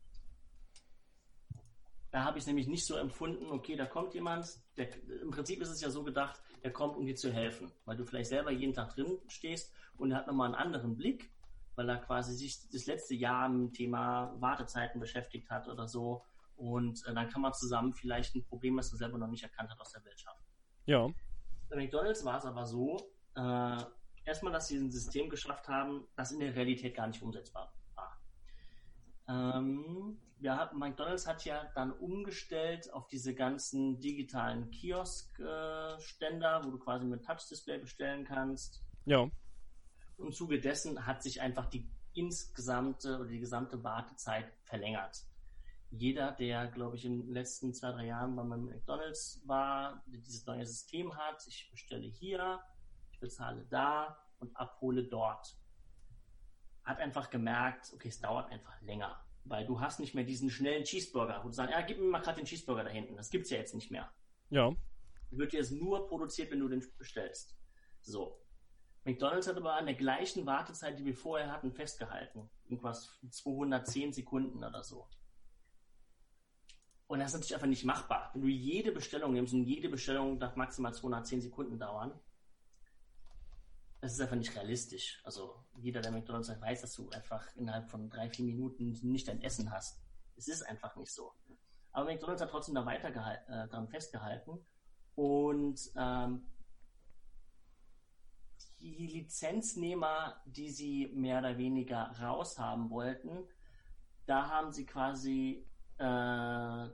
[2.11, 4.89] da habe ich es nämlich nicht so empfunden, okay, da kommt jemand, der,
[5.23, 8.05] im Prinzip ist es ja so gedacht, der kommt, um dir zu helfen, weil du
[8.05, 11.31] vielleicht selber jeden Tag drin stehst und er hat nochmal einen anderen Blick
[11.81, 16.23] weil er quasi sich das letzte Jahr mit dem Thema Wartezeiten beschäftigt hat oder so.
[16.57, 19.71] Und äh, dann kann man zusammen vielleicht ein Problem, das man selber noch nicht erkannt
[19.71, 20.45] hat, aus der Welt schaffen.
[20.85, 21.09] Ja.
[21.71, 22.99] Bei McDonalds war es aber so,
[23.35, 23.79] äh,
[24.27, 28.21] erstmal, dass sie ein System geschafft haben, das in der Realität gar nicht umsetzbar war.
[29.27, 36.79] Ähm, ja, McDonalds hat ja dann umgestellt auf diese ganzen digitalen Kiosk-Ständer, äh, wo du
[36.79, 38.83] quasi mit Touch-Display bestellen kannst.
[39.07, 39.31] Ja.
[40.21, 45.25] Im Zuge dessen hat sich einfach die insgesamte oder die gesamte Wartezeit verlängert.
[45.91, 50.47] Jeder, der, glaube ich, in den letzten zwei, drei Jahren bei meinem McDonalds war, dieses
[50.47, 52.61] neue System hat, ich bestelle hier,
[53.11, 55.57] ich bezahle da und abhole dort.
[56.85, 59.25] hat einfach gemerkt, okay, es dauert einfach länger.
[59.45, 62.21] Weil du hast nicht mehr diesen schnellen Cheeseburger, wo du sagst, ja, gib mir mal
[62.21, 63.17] gerade den Cheeseburger da hinten.
[63.17, 64.11] Das gibt es ja jetzt nicht mehr.
[64.51, 64.75] Ja.
[65.31, 67.57] Wird jetzt nur produziert, wenn du den bestellst.
[68.01, 68.41] So.
[69.05, 72.51] McDonalds hat aber an der gleichen Wartezeit, die wir vorher hatten, festgehalten.
[72.65, 75.09] Irgendwas 210 Sekunden oder so.
[77.07, 78.31] Und das ist natürlich einfach nicht machbar.
[78.35, 82.13] Wenn du jede Bestellung nimmst und jede Bestellung darf maximal 210 Sekunden dauern,
[84.01, 85.21] das ist einfach nicht realistisch.
[85.25, 89.29] Also jeder, der McDonalds hat, weiß, dass du einfach innerhalb von drei, vier Minuten nicht
[89.29, 90.01] dein Essen hast.
[90.37, 91.33] Es ist einfach nicht so.
[91.93, 94.65] Aber McDonalds hat trotzdem da weiter äh, daran festgehalten.
[95.17, 96.47] Und ähm,
[98.81, 103.47] die Lizenznehmer, die sie mehr oder weniger raushaben wollten,
[104.27, 105.67] da haben sie quasi
[105.99, 106.89] äh,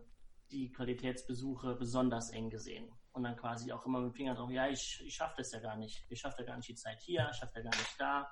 [0.50, 2.90] die Qualitätsbesuche besonders eng gesehen.
[3.12, 5.60] Und dann quasi auch immer mit dem Finger drauf, ja, ich, ich schaffe das ja
[5.60, 6.04] gar nicht.
[6.10, 8.30] Ich schaffe ja gar nicht die Zeit hier, ich schaffe ja gar nicht da.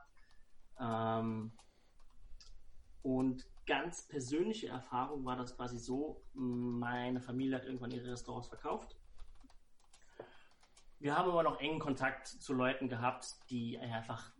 [0.78, 1.52] Ähm,
[3.02, 8.96] und ganz persönliche Erfahrung war das quasi so, meine Familie hat irgendwann ihre Restaurants verkauft.
[10.98, 14.32] Wir haben aber noch engen Kontakt zu Leuten gehabt, die einfach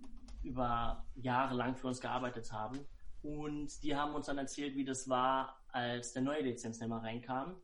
[0.43, 2.81] über Jahre lang für uns gearbeitet haben.
[3.23, 7.57] Und die haben uns dann erzählt, wie das war, als der neue Lizenznehmer reinkam.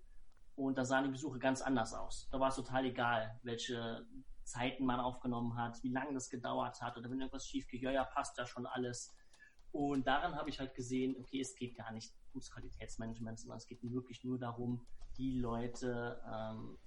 [0.57, 2.29] Und da sahen die Besuche ganz anders aus.
[2.31, 4.07] Da war es total egal, welche
[4.45, 7.91] Zeiten man aufgenommen hat, wie lange das gedauert hat oder wenn irgendwas schief geht, ja,
[7.91, 9.15] ja, passt ja schon alles.
[9.73, 13.67] Und daran habe ich halt gesehen, okay, es geht gar nicht ums Qualitätsmanagement, sondern es
[13.67, 14.85] geht wirklich nur darum,
[15.17, 16.79] die Leute ähm,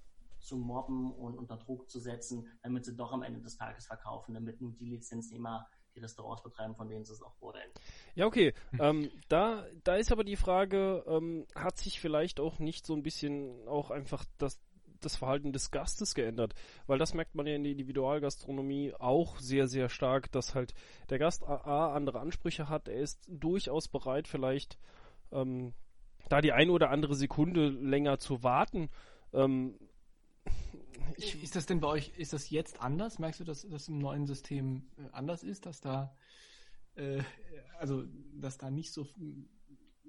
[0.44, 4.34] zu mobben und unter Druck zu setzen, damit sie doch am Ende des Tages verkaufen,
[4.34, 7.70] damit nur die Lizenznehmer die Restaurants betreiben, von denen sie es auch wollen.
[8.14, 8.52] Ja, okay.
[8.80, 13.02] ähm, da, da ist aber die Frage, ähm, hat sich vielleicht auch nicht so ein
[13.02, 14.60] bisschen auch einfach das,
[15.00, 16.54] das Verhalten des Gastes geändert?
[16.86, 20.74] Weil das merkt man ja in der Individualgastronomie auch sehr, sehr stark, dass halt
[21.10, 22.88] der Gast A, andere Ansprüche hat.
[22.88, 24.78] Er ist durchaus bereit, vielleicht
[25.32, 25.74] ähm,
[26.28, 28.88] da die eine oder andere Sekunde länger zu warten.
[29.32, 29.78] Ähm,
[31.16, 33.18] ich, ist das denn bei euch, ist das jetzt anders?
[33.18, 36.14] Merkst du, dass das im neuen System äh, anders ist, dass da,
[36.94, 37.22] äh,
[37.78, 39.06] also, dass da nicht so,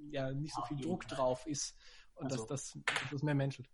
[0.10, 1.18] ja, nicht so viel Druck Fall.
[1.18, 1.78] drauf ist
[2.16, 3.70] und also, dass, das, dass das mehr menschelt?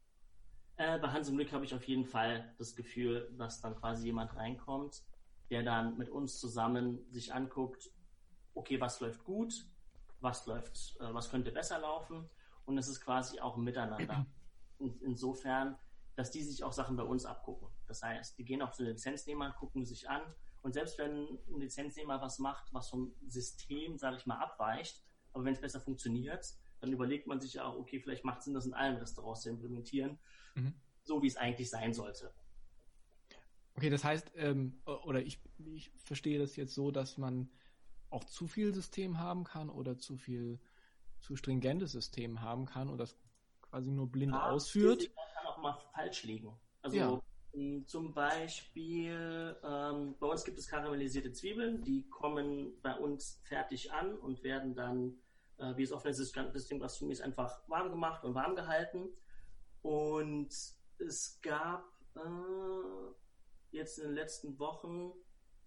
[0.78, 4.06] Äh, bei Hans im Glück habe ich auf jeden Fall das Gefühl, dass dann quasi
[4.06, 5.04] jemand reinkommt,
[5.50, 7.92] der dann mit uns zusammen sich anguckt,
[8.54, 9.66] okay, was läuft gut,
[10.22, 12.30] was läuft, äh, was könnte besser laufen
[12.66, 14.26] und es ist quasi auch ein Miteinander.
[14.80, 15.78] In, insofern
[16.22, 17.68] dass die sich auch Sachen bei uns abgucken.
[17.88, 20.22] Das heißt, die gehen auch zu den Lizenznehmern, gucken sich an
[20.62, 25.02] und selbst wenn ein Lizenznehmer was macht, was vom System, sage ich mal, abweicht,
[25.34, 26.46] aber wenn es besser funktioniert,
[26.80, 29.42] dann überlegt man sich ja auch, okay, vielleicht macht es Sinn, das in allen Restaurants
[29.42, 30.20] zu implementieren,
[30.54, 30.76] mhm.
[31.02, 32.32] so wie es eigentlich sein sollte.
[33.74, 35.42] Okay, das heißt, ähm, oder ich,
[35.74, 37.50] ich verstehe das jetzt so, dass man
[38.12, 40.60] auch zu viel System haben kann oder zu viel
[41.20, 43.18] zu stringentes System haben kann und das
[43.72, 45.10] quasi nur blind ja, ausführt
[45.62, 46.54] mal falsch liegen.
[46.82, 47.22] Also ja.
[47.86, 54.16] zum Beispiel, ähm, bei uns gibt es karamellisierte Zwiebeln, die kommen bei uns fertig an
[54.16, 55.18] und werden dann,
[55.58, 59.10] äh, wie es oft ist, das Ding ist einfach warm gemacht und warm gehalten.
[59.82, 60.50] Und
[61.00, 61.84] es gab
[62.16, 62.20] äh,
[63.72, 65.14] jetzt in den letzten Wochen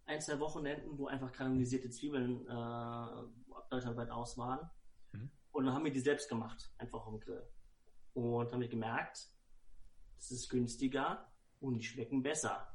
[0.07, 3.07] ein, zwei Wochenenden, wo einfach karamellisierte Zwiebeln äh,
[3.70, 4.70] deutschlandweit aus waren.
[5.12, 5.30] Mhm.
[5.52, 7.46] Und dann haben wir die selbst gemacht, einfach am Grill.
[8.12, 9.28] Und haben wir gemerkt,
[10.25, 12.69] es ist günstiger und die schmecken besser.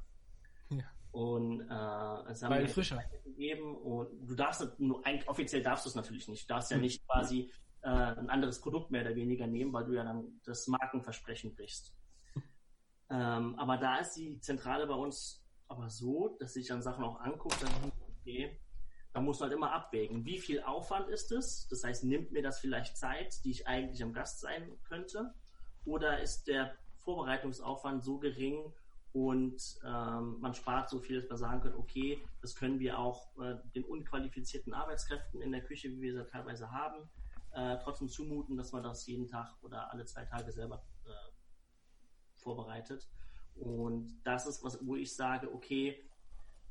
[0.70, 0.84] Ja.
[1.12, 3.02] Und äh, es haben Weil frischer.
[3.24, 6.50] gegeben und du darfst nur offiziell darfst du es natürlich nicht.
[6.50, 6.82] Du darfst ja hm.
[6.82, 10.68] nicht quasi äh, ein anderes Produkt mehr oder weniger nehmen, weil du ja dann das
[10.68, 11.96] Markenversprechen brichst.
[13.10, 17.20] ähm, aber da ist die Zentrale bei uns aber so, dass sich dann Sachen auch
[17.20, 18.60] anguckt, dann okay,
[19.14, 21.68] da muss man halt immer abwägen, wie viel Aufwand ist es?
[21.70, 25.34] Das heißt, nimmt mir das vielleicht Zeit, die ich eigentlich am Gast sein könnte?
[25.86, 26.76] Oder ist der
[27.10, 28.72] Vorbereitungsaufwand so gering
[29.13, 33.36] und ähm, man spart so viel, dass man sagen kann, okay, das können wir auch
[33.39, 37.10] äh, den unqualifizierten Arbeitskräften in der Küche, wie wir sie teilweise haben,
[37.54, 41.10] äh, trotzdem zumuten, dass man das jeden Tag oder alle zwei Tage selber äh,
[42.36, 43.10] vorbereitet.
[43.56, 46.08] Und das ist was, wo ich sage, okay,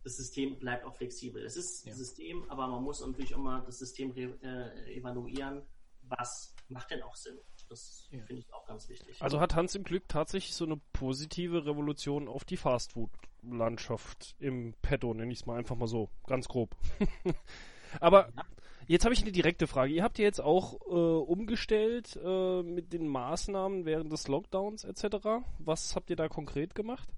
[0.04, 1.44] das System bleibt auch flexibel.
[1.44, 1.92] Es ist ja.
[1.92, 5.66] ein System, aber man muss natürlich immer das System äh, evaluieren,
[6.02, 7.36] was macht denn auch Sinn.
[7.68, 8.20] Das ja.
[8.22, 9.16] finde ich auch ganz wichtig.
[9.20, 15.12] Also hat Hans im Glück tatsächlich so eine positive Revolution auf die Fastfood-Landschaft im Petto,
[15.12, 16.74] nenne ich es mal einfach mal so, ganz grob.
[18.00, 18.44] Aber ja.
[18.86, 19.92] jetzt habe ich eine direkte Frage.
[19.92, 25.44] Ihr habt ja jetzt auch äh, umgestellt äh, mit den Maßnahmen während des Lockdowns etc.
[25.58, 27.08] Was habt ihr da konkret gemacht?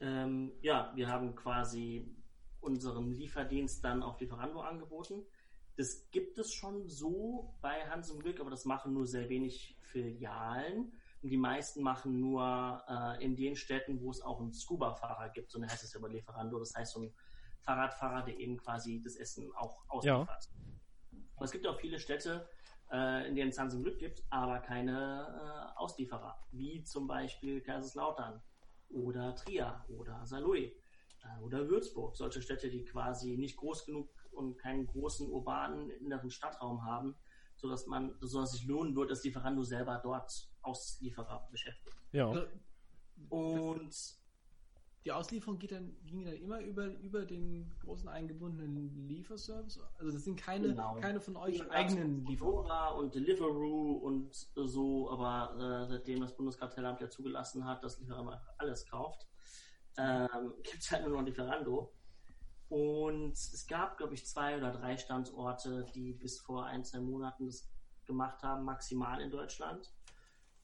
[0.00, 2.06] Ähm, ja, wir haben quasi
[2.60, 5.24] unseren Lieferdienst dann auf Lieferando angeboten.
[5.80, 9.78] Das gibt es schon so bei Hans im Glück, aber das machen nur sehr wenig
[9.80, 10.92] Filialen.
[11.22, 15.50] Und die meisten machen nur äh, in den Städten, wo es auch einen Scuba-Fahrer gibt.
[15.50, 16.58] So heißt es ja bei Lieferando.
[16.58, 17.14] Das heißt, so ein
[17.62, 20.50] Fahrradfahrer, der eben quasi das Essen auch ausliefert.
[20.52, 21.18] Ja.
[21.36, 22.46] Aber es gibt auch viele Städte,
[22.92, 26.46] äh, in denen es Hans im Glück gibt, aber keine äh, Auslieferer.
[26.52, 28.42] Wie zum Beispiel Kaiserslautern
[28.90, 30.72] oder Trier oder Saarlouis
[31.42, 32.16] oder Würzburg.
[32.16, 37.16] Solche Städte, die quasi nicht groß genug und keinen großen urbanen inneren Stadtraum haben,
[37.56, 41.96] sodass man, sodass sich lohnen wird, dass Lieferando selber dort Auslieferer beschäftigt.
[42.12, 42.28] Ja.
[42.28, 42.46] Also,
[43.28, 44.20] und
[45.04, 49.80] die Auslieferung geht dann, ging dann immer über, über den großen eingebundenen Lieferservice?
[49.98, 50.96] Also das sind keine, genau.
[51.00, 51.70] keine von euch genau.
[51.70, 52.70] eigenen Lieferungen.
[52.98, 58.86] und Deliveroo und so, aber äh, seitdem das Bundeskartellamt ja zugelassen hat, dass Lieferando alles
[58.86, 59.26] kauft,
[59.96, 61.92] ähm, gibt es halt nur noch Lieferando.
[62.68, 67.46] Und es gab, glaube ich, zwei oder drei Standorte, die bis vor ein, zwei Monaten
[67.46, 67.68] das
[68.06, 69.92] gemacht haben, maximal in Deutschland.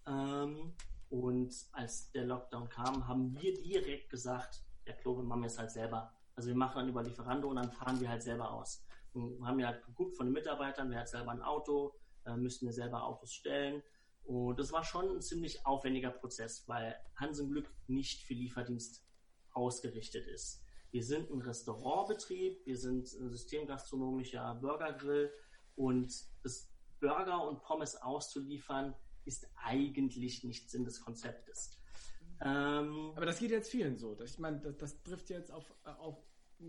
[0.06, 0.74] Ähm,
[1.08, 5.70] und als der Lockdown kam, haben wir direkt gesagt, ja, Klo, wir machen es halt
[5.70, 6.12] selber.
[6.34, 8.84] Also wir machen dann über Lieferando und dann fahren wir halt selber aus.
[9.12, 12.36] Und wir haben ja halt geguckt von den Mitarbeitern, wer hat selber ein Auto, äh,
[12.36, 13.82] müssten wir selber Autos stellen.
[14.24, 19.05] Und das war schon ein ziemlich aufwendiger Prozess, weil Hansen Glück nicht für Lieferdienst
[19.56, 20.62] ausgerichtet ist.
[20.92, 25.32] Wir sind ein Restaurantbetrieb, wir sind ein systemgastronomischer Burgergrill
[25.74, 31.78] und das Burger und Pommes auszuliefern ist eigentlich nicht Sinn des Konzeptes.
[32.40, 34.16] Ähm, Aber das geht jetzt vielen so.
[34.22, 36.22] Ich meine, das, das trifft jetzt auf, auf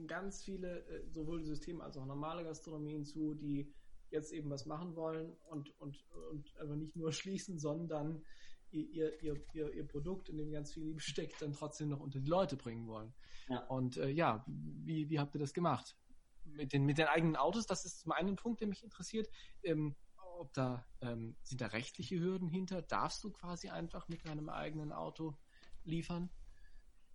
[0.07, 3.73] ganz viele, äh, sowohl Systeme als auch normale Gastronomien zu, die
[4.09, 5.97] jetzt eben was machen wollen und, und,
[6.31, 8.23] und aber nicht nur schließen, sondern
[8.71, 12.19] ihr, ihr, ihr, ihr Produkt, in dem ganz viel Liebe steckt, dann trotzdem noch unter
[12.19, 13.13] die Leute bringen wollen.
[13.49, 13.65] Ja.
[13.67, 15.97] Und äh, ja, wie, wie habt ihr das gemacht?
[16.45, 19.29] Mit den, mit den eigenen Autos, das ist zum einen Punkt, der mich interessiert.
[19.63, 19.95] Ähm,
[20.39, 22.81] ob da, ähm, sind da rechtliche Hürden hinter?
[22.81, 25.35] Darfst du quasi einfach mit deinem eigenen Auto
[25.83, 26.29] liefern?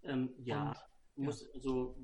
[0.03, 0.75] Ähm, ja,
[1.15, 1.49] Und, muss, ja.
[1.55, 1.97] also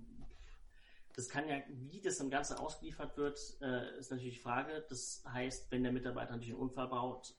[1.15, 4.87] das kann ja, wie das im Ganzen ausgeliefert wird, äh, ist natürlich die Frage.
[4.89, 7.35] Das heißt, wenn der Mitarbeiter natürlich einen Unfall baut,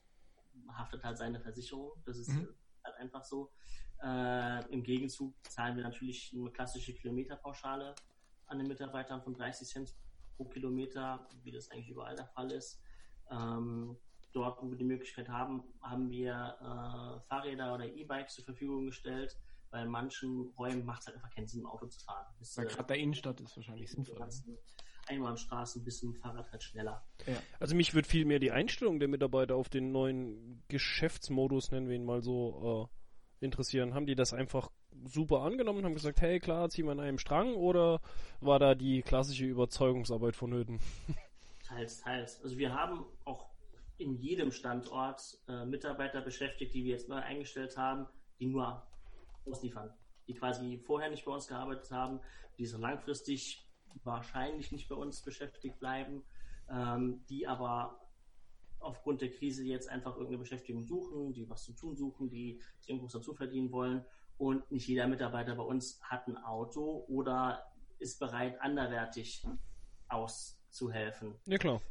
[0.68, 1.92] haftet halt seine Versicherung.
[2.04, 2.48] Das ist mhm.
[2.84, 3.50] halt einfach so.
[4.02, 7.94] Äh, Im Gegenzug zahlen wir natürlich eine klassische Kilometerpauschale
[8.46, 9.94] an den Mitarbeitern von 30 Cent
[10.36, 12.82] pro Kilometer, wie das eigentlich überall der Fall ist.
[13.30, 13.96] Ähm,
[14.32, 19.36] dort, wo wir die Möglichkeit haben, haben wir äh, Fahrräder oder E-Bikes zur Verfügung gestellt.
[19.70, 22.26] Bei manchen Räumen macht es halt einfach keinen Sinn, im Auto zu fahren.
[22.56, 24.18] Weil äh, gerade der Innenstadt ist wahrscheinlich sinnvoll.
[25.10, 27.04] Einbahnstraßen bis zum Fahrrad halt schneller.
[27.26, 27.36] Ja.
[27.58, 31.96] Also mich würde viel mehr die Einstellung der Mitarbeiter auf den neuen Geschäftsmodus, nennen wir
[31.96, 33.94] ihn mal so, äh, interessieren.
[33.94, 34.70] Haben die das einfach
[35.04, 38.00] super angenommen und haben gesagt, hey klar, ziehen wir an einem Strang oder
[38.40, 40.80] war da die klassische Überzeugungsarbeit vonnöten?
[41.66, 42.42] Teils, teils.
[42.42, 43.48] Also wir haben auch
[43.98, 48.06] in jedem Standort äh, Mitarbeiter beschäftigt, die wir jetzt neu eingestellt haben,
[48.40, 48.82] die nur
[49.46, 49.92] ausliefern.
[50.26, 52.20] Die quasi vorher nicht bei uns gearbeitet haben,
[52.58, 53.69] die so langfristig
[54.04, 56.24] wahrscheinlich nicht bei uns beschäftigt bleiben,
[56.68, 58.00] ähm, die aber
[58.80, 63.12] aufgrund der Krise jetzt einfach irgendeine Beschäftigung suchen, die was zu tun suchen, die irgendwas
[63.12, 64.04] dazu verdienen wollen.
[64.38, 69.46] Und nicht jeder Mitarbeiter bei uns hat ein Auto oder ist bereit, anderwertig
[70.08, 71.34] auszuhelfen.
[71.44, 71.82] Ja, klar.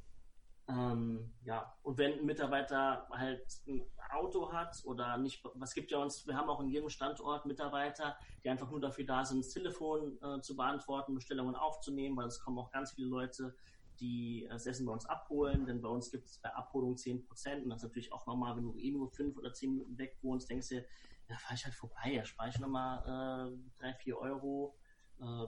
[0.69, 5.97] Ähm, ja, und wenn ein Mitarbeiter halt ein Auto hat oder nicht, was gibt ja
[5.97, 9.49] uns, wir haben auch in jedem Standort Mitarbeiter, die einfach nur dafür da sind, das
[9.49, 13.55] Telefon äh, zu beantworten, Bestellungen aufzunehmen, weil es kommen auch ganz viele Leute,
[13.99, 17.69] die das Essen bei uns abholen, denn bei uns gibt es bei Abholung 10% und
[17.69, 20.51] das ist natürlich auch nochmal, wenn du eh nur 5 oder 10 Minuten weg wohnst,
[20.51, 24.77] denkst du, ja, fahre ich halt vorbei, ja, spare ich nochmal äh, 3, 4 Euro,
[25.19, 25.47] äh,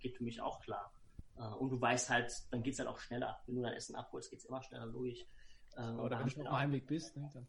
[0.00, 0.92] geht für mich auch klar.
[1.38, 3.40] Äh, und du weißt halt, dann geht es halt auch schneller.
[3.46, 5.28] Wenn du dein Essen abholst, geht es immer schneller durch.
[5.76, 7.46] Äh, Oder wenn du schon auf dem Heimweg bist, ne, dann.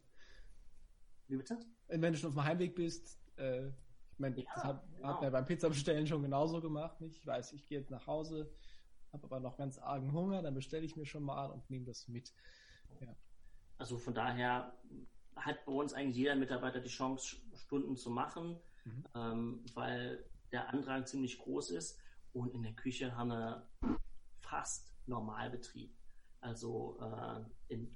[1.27, 1.59] Wie bitte?
[1.87, 5.07] Wenn du schon auf dem Heimweg bist, äh, ich meine, ja, das hat, genau.
[5.07, 6.99] hat mir beim Pizzabestellen schon genauso gemacht.
[7.01, 7.17] Nicht?
[7.17, 8.51] Ich weiß, ich gehe jetzt nach Hause,
[9.13, 12.07] habe aber noch ganz argen Hunger, dann bestelle ich mir schon mal und nehme das
[12.07, 12.33] mit.
[12.99, 13.15] Ja.
[13.77, 14.77] Also von daher
[15.35, 19.05] hat bei uns eigentlich jeder Mitarbeiter die Chance, Stunden zu machen, mhm.
[19.15, 21.97] ähm, weil der Andrang ziemlich groß ist.
[22.33, 23.67] Und in der Küche haben wir
[24.49, 25.95] fast Normalbetrieb.
[26.41, 27.95] Also äh, in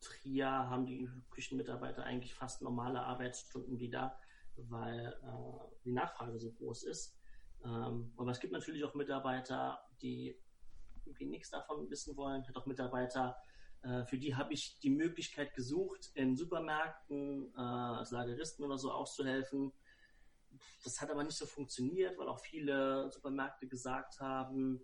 [0.00, 4.18] Trier haben die Küchenmitarbeiter eigentlich fast normale Arbeitsstunden wieder,
[4.56, 7.18] weil äh, die Nachfrage so groß ist.
[7.64, 10.40] Ähm, aber es gibt natürlich auch Mitarbeiter, die
[11.04, 12.46] irgendwie nichts davon wissen wollen.
[12.46, 13.36] Habe auch Mitarbeiter,
[13.82, 18.92] äh, für die habe ich die Möglichkeit gesucht, in Supermärkten äh, als Lageristen oder so
[18.92, 19.72] auszuhelfen
[20.84, 24.80] das hat aber nicht so funktioniert, weil auch viele Supermärkte gesagt haben,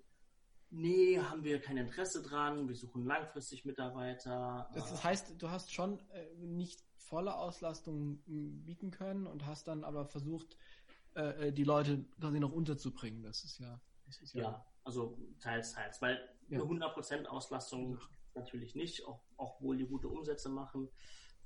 [0.71, 4.69] nee, haben wir kein Interesse dran, wir suchen langfristig Mitarbeiter.
[4.75, 9.85] Das, das heißt, du hast schon äh, nicht volle Auslastung bieten können und hast dann
[9.85, 10.57] aber versucht,
[11.15, 13.23] äh, äh, die Leute quasi noch unterzubringen.
[13.23, 13.81] Das ist ja.
[14.07, 16.61] Das ist ja, ja, also teils, teils, weil ja.
[16.61, 17.99] eine 100% Auslastung
[18.35, 20.89] natürlich nicht, auch, auch wohl die gute Umsätze machen.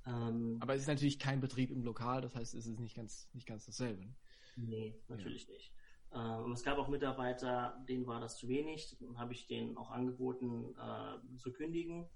[0.07, 3.31] Ähm, aber es ist natürlich kein Betrieb im Lokal, das heißt, es ist nicht ganz,
[3.33, 4.05] nicht ganz dasselbe.
[4.05, 4.15] Ne?
[4.57, 5.55] Nee, natürlich ja.
[5.55, 5.73] nicht.
[6.13, 8.97] Ähm, es gab auch Mitarbeiter, denen war das zu wenig.
[9.01, 12.09] Dann habe ich denen auch angeboten, äh, zu kündigen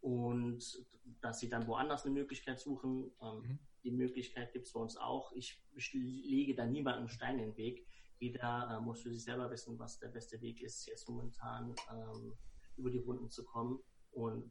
[0.00, 0.62] und
[1.20, 3.10] dass sie dann woanders eine Möglichkeit suchen.
[3.20, 3.58] Ähm, mhm.
[3.84, 5.32] Die Möglichkeit gibt es bei uns auch.
[5.32, 7.86] Ich, ich lege da niemandem Stein in den Weg.
[8.18, 12.32] Jeder äh, muss für sich selber wissen, was der beste Weg ist, jetzt momentan ähm,
[12.76, 13.80] über die Runden zu kommen.
[14.12, 14.50] Und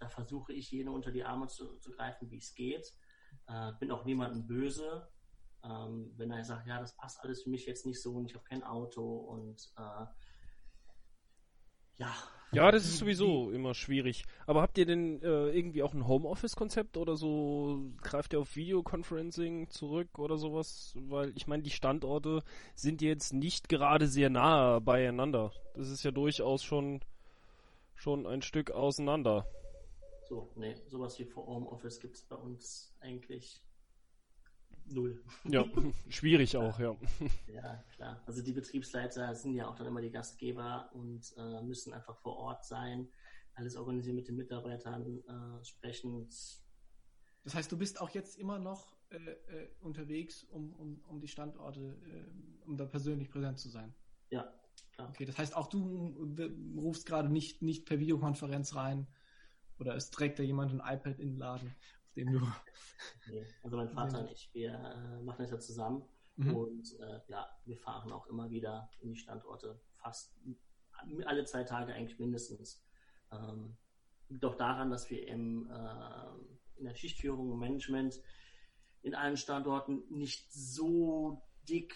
[0.00, 2.94] da versuche ich, jeden unter die Arme zu, zu greifen, wie es geht.
[3.46, 5.08] Äh, bin auch niemandem böse,
[5.64, 8.34] ähm, wenn er sagt, ja, das passt alles für mich jetzt nicht so und ich
[8.34, 10.06] habe kein Auto und äh,
[11.98, 12.14] ja.
[12.50, 14.24] Ja, das ist sowieso immer schwierig.
[14.46, 17.90] Aber habt ihr denn äh, irgendwie auch ein Homeoffice-Konzept oder so?
[18.00, 20.94] Greift ihr auf Videoconferencing zurück oder sowas?
[20.96, 22.42] Weil ich meine, die Standorte
[22.74, 25.52] sind jetzt nicht gerade sehr nah beieinander.
[25.74, 27.00] Das ist ja durchaus schon,
[27.94, 29.46] schon ein Stück auseinander.
[30.26, 33.60] So, nee, sowas wie Homeoffice gibt es bei uns eigentlich
[34.92, 35.22] null.
[35.44, 35.64] Ja,
[36.08, 36.96] schwierig auch, ja.
[37.52, 38.22] Ja, klar.
[38.26, 42.36] Also die Betriebsleiter sind ja auch dann immer die Gastgeber und äh, müssen einfach vor
[42.36, 43.08] Ort sein,
[43.54, 46.28] alles organisieren mit den Mitarbeitern, äh, sprechen.
[47.44, 51.28] Das heißt, du bist auch jetzt immer noch äh, äh unterwegs, um, um, um die
[51.28, 53.94] Standorte, äh, um da persönlich präsent zu sein?
[54.30, 54.52] Ja,
[54.92, 55.08] klar.
[55.08, 56.14] Okay, das heißt, auch du
[56.76, 59.06] rufst gerade nicht, nicht per Videokonferenz rein
[59.78, 61.74] oder es trägt da jemand ein iPad in den Laden
[62.16, 62.40] den du.
[63.30, 66.02] Nee, also mein Vater und ich, wir äh, machen das ja zusammen
[66.36, 66.56] mhm.
[66.56, 70.34] und äh, ja, wir fahren auch immer wieder in die Standorte, fast
[71.26, 72.84] alle zwei Tage eigentlich mindestens.
[73.30, 73.76] Ähm,
[74.28, 78.20] liegt auch daran, dass wir im, äh, in der Schichtführung und Management
[79.02, 81.94] in allen Standorten nicht so dick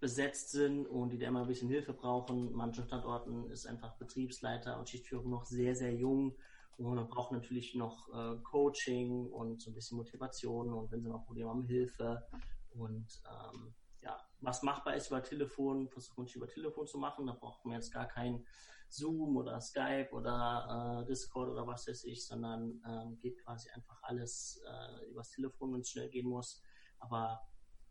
[0.00, 2.48] besetzt sind und die da immer ein bisschen Hilfe brauchen.
[2.48, 6.36] In manchen Standorten ist einfach Betriebsleiter und Schichtführung noch sehr, sehr jung
[6.78, 11.08] und man braucht natürlich noch äh, Coaching und so ein bisschen Motivation und wenn sie
[11.08, 12.26] noch Probleme haben, Hilfe.
[12.70, 17.26] Und ähm, ja, was machbar ist über Telefon, versucht man über Telefon zu machen.
[17.26, 18.44] Da braucht man jetzt gar kein
[18.88, 24.02] Zoom oder Skype oder äh, Discord oder was weiß ich, sondern ähm, geht quasi einfach
[24.02, 26.60] alles äh, übers Telefon, wenn es schnell gehen muss.
[26.98, 27.40] Aber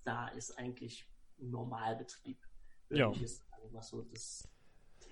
[0.04, 2.39] da ist eigentlich Normalbetrieb.
[2.89, 3.12] Ja.
[3.12, 4.48] Ist, was so das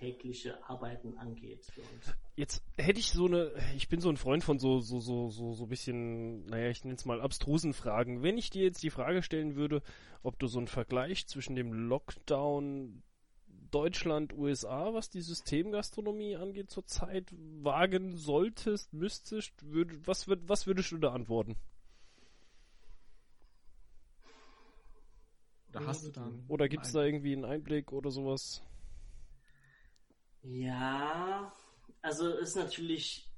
[0.01, 1.71] tägliche Arbeiten angeht.
[2.35, 5.53] Jetzt hätte ich so eine, ich bin so ein Freund von so, so, so, so,
[5.53, 8.23] so bisschen, naja, ich nenne es mal abstrusen Fragen.
[8.23, 9.83] Wenn ich dir jetzt die Frage stellen würde,
[10.23, 13.03] ob du so einen Vergleich zwischen dem Lockdown
[13.69, 20.91] Deutschland, USA, was die Systemgastronomie angeht, zurzeit wagen solltest, müsstest, würd, was, würd, was würdest
[20.91, 21.55] du da antworten?
[25.69, 26.43] Oder hast du dann?
[26.47, 28.61] Oder gibt es da irgendwie einen Einblick oder sowas?
[30.43, 31.53] Ja,
[32.01, 33.31] also ist natürlich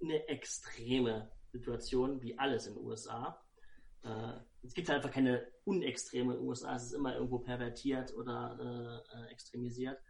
[0.00, 3.42] eine extreme Situation, wie alles in den USA.
[4.02, 8.14] Äh, es gibt halt einfach keine unextreme in den USA, es ist immer irgendwo pervertiert
[8.14, 10.00] oder äh, äh, extremisiert.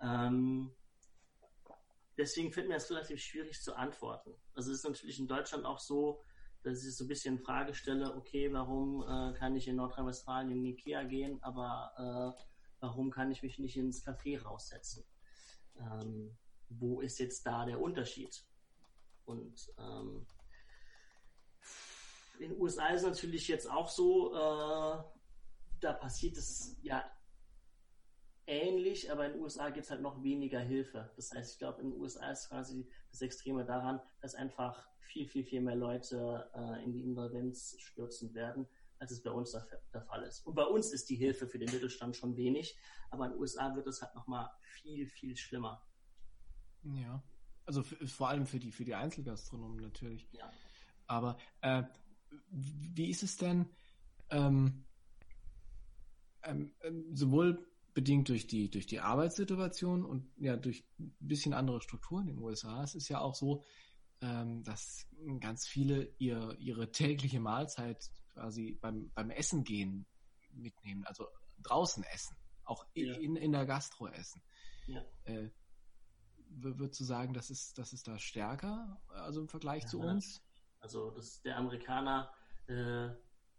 [0.00, 0.74] Ähm,
[2.16, 4.34] deswegen fällt mir das relativ schwierig zu antworten.
[4.54, 6.22] Also es ist natürlich in Deutschland auch so,
[6.62, 10.50] dass ich so ein bisschen in Frage stelle, okay, warum äh, kann ich in Nordrhein-Westfalen
[10.50, 12.44] in Ikea gehen, aber äh,
[12.80, 15.04] warum kann ich mich nicht ins Café raussetzen?
[15.78, 16.36] Ähm,
[16.68, 18.44] wo ist jetzt da der Unterschied?
[19.24, 20.26] Und ähm,
[22.38, 25.02] in den USA ist es natürlich jetzt auch so, äh,
[25.80, 27.04] da passiert es ja
[28.46, 31.10] ähnlich, aber in den USA gibt es halt noch weniger Hilfe.
[31.16, 35.28] Das heißt, ich glaube, in den USA ist quasi das Extreme daran, dass einfach viel,
[35.28, 38.66] viel, viel mehr Leute äh, in die Insolvenz stürzen werden,
[38.98, 40.46] als es bei uns der, der, Fall ist.
[40.46, 42.76] Und bei uns ist die Hilfe für den Mittelstand schon wenig,
[43.10, 45.86] aber in den USA wird es halt nochmal viel, viel schlimmer.
[46.82, 47.22] Ja.
[47.66, 50.28] Also vor allem für die, für die Einzelgastronomen natürlich.
[50.32, 50.50] Ja.
[51.06, 51.82] Aber äh,
[52.50, 53.68] wie ist es denn
[54.30, 54.84] ähm,
[56.42, 61.80] ähm, ähm, sowohl bedingt durch die, durch die Arbeitssituation und ja durch ein bisschen andere
[61.80, 62.82] Strukturen in den USA.
[62.82, 63.64] Es ist ja auch so,
[64.20, 65.06] ähm, dass
[65.40, 70.06] ganz viele ihr, ihre tägliche Mahlzeit quasi beim, beim Essen gehen
[70.52, 71.26] mitnehmen, also
[71.62, 73.14] draußen essen, auch ja.
[73.14, 74.42] in, in der Gastro essen.
[74.86, 75.02] Ja.
[75.24, 75.50] Äh,
[76.48, 80.42] würdest du sagen, das ist, das ist da stärker, also im Vergleich ja, zu uns?
[80.80, 82.32] Also das, der Amerikaner,
[82.66, 83.08] äh,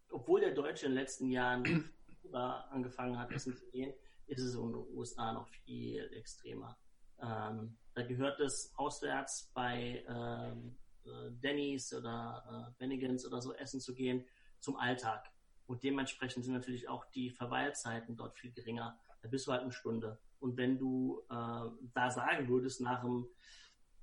[0.09, 1.89] obwohl der Deutsche in den letzten Jahren
[2.31, 3.93] angefangen hat, essen zu gehen,
[4.27, 6.77] ist es in den USA noch viel extremer.
[7.21, 13.79] Ähm, da gehört es auswärts bei ähm, äh, Denny's oder äh, Bennigans oder so essen
[13.79, 14.25] zu gehen
[14.59, 15.31] zum Alltag.
[15.67, 18.99] Und dementsprechend sind natürlich auch die Verweilzeiten dort viel geringer.
[19.21, 20.19] Da bist du halt eine Stunde.
[20.39, 23.27] Und wenn du äh, da sagen würdest nach, dem,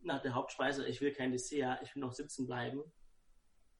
[0.00, 2.82] nach der Hauptspeise, ich will kein Dessert, ich will noch sitzen bleiben,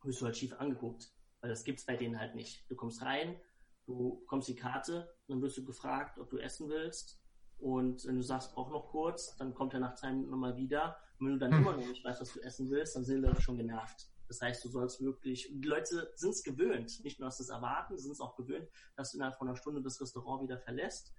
[0.03, 1.13] wirst du halt schief angeguckt.
[1.41, 2.71] Weil das gibt es bei denen halt nicht.
[2.71, 3.41] Du kommst rein,
[3.85, 7.21] du bekommst die Karte, dann wirst du gefragt, ob du essen willst.
[7.59, 10.97] Und wenn du sagst, auch noch kurz, dann kommt er nach zwei Minuten nochmal wieder.
[11.19, 11.63] Und wenn du dann hm.
[11.63, 14.12] immer noch nicht weißt, was du essen willst, dann sind die Leute schon genervt.
[14.33, 17.51] Das heißt, du sollst wirklich, die Leute sind es gewöhnt, nicht nur, dass sie es
[17.51, 18.67] erwarten, sind es auch gewöhnt,
[18.97, 21.13] dass du innerhalb von einer Stunde das Restaurant wieder verlässt.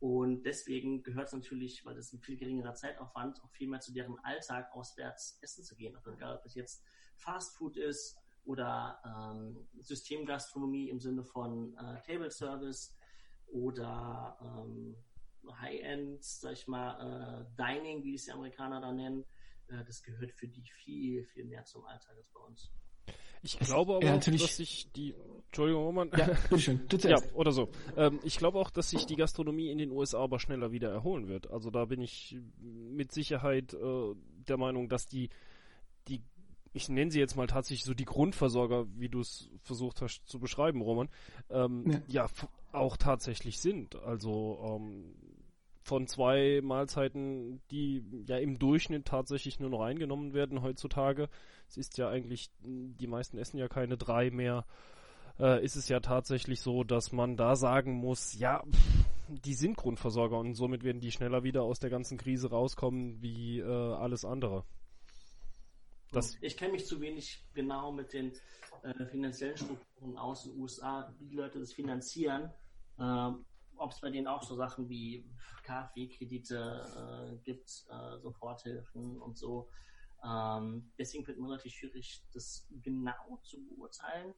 [0.00, 3.92] Und deswegen gehört es natürlich, weil das ein viel geringerer Zeitaufwand, auch viel mehr zu
[3.92, 5.94] deren Alltag auswärts essen zu gehen.
[5.94, 6.82] Also egal, ob das jetzt
[7.16, 12.96] Fast Food ist oder ähm, Systemgastronomie im Sinne von äh, Table Service
[13.48, 14.96] oder ähm,
[15.60, 19.26] High-End, sag ich mal, äh, Dining, wie es die Amerikaner da nennen,
[19.68, 22.70] äh, das gehört für die viel, viel mehr zum Alltag als bei uns.
[23.44, 25.14] Ich glaube aber ja, auch, dass sich die,
[25.46, 26.10] Entschuldigung, Roman.
[26.16, 27.68] Ja, bitteschön, du Ja, oder so.
[27.94, 31.28] Ähm, ich glaube auch, dass sich die Gastronomie in den USA aber schneller wieder erholen
[31.28, 31.50] wird.
[31.50, 34.14] Also da bin ich mit Sicherheit äh,
[34.48, 35.28] der Meinung, dass die,
[36.08, 36.22] die,
[36.72, 40.38] ich nenne sie jetzt mal tatsächlich so die Grundversorger, wie du es versucht hast zu
[40.38, 41.10] beschreiben, Roman,
[41.50, 42.24] ähm, ja.
[42.24, 42.30] ja
[42.72, 43.94] auch tatsächlich sind.
[43.96, 45.14] Also ähm,
[45.84, 51.28] von zwei Mahlzeiten, die ja im Durchschnitt tatsächlich nur noch eingenommen werden heutzutage.
[51.68, 54.64] Es ist ja eigentlich, die meisten essen ja keine drei mehr.
[55.38, 58.64] Äh, ist es ja tatsächlich so, dass man da sagen muss, ja,
[59.28, 63.60] die sind Grundversorger und somit werden die schneller wieder aus der ganzen Krise rauskommen wie
[63.60, 64.64] äh, alles andere.
[66.12, 68.32] Das ich kenne mich zu wenig genau mit den
[68.84, 72.50] äh, finanziellen Strukturen aus den USA, wie die Leute das finanzieren.
[72.98, 73.44] Ähm,
[73.84, 75.24] ob es bei denen auch so Sachen wie
[75.62, 79.68] KfW-Kredite äh, gibt, äh, Soforthilfen und so.
[80.24, 84.34] Ähm, deswegen wird es relativ schwierig, das genau zu beurteilen.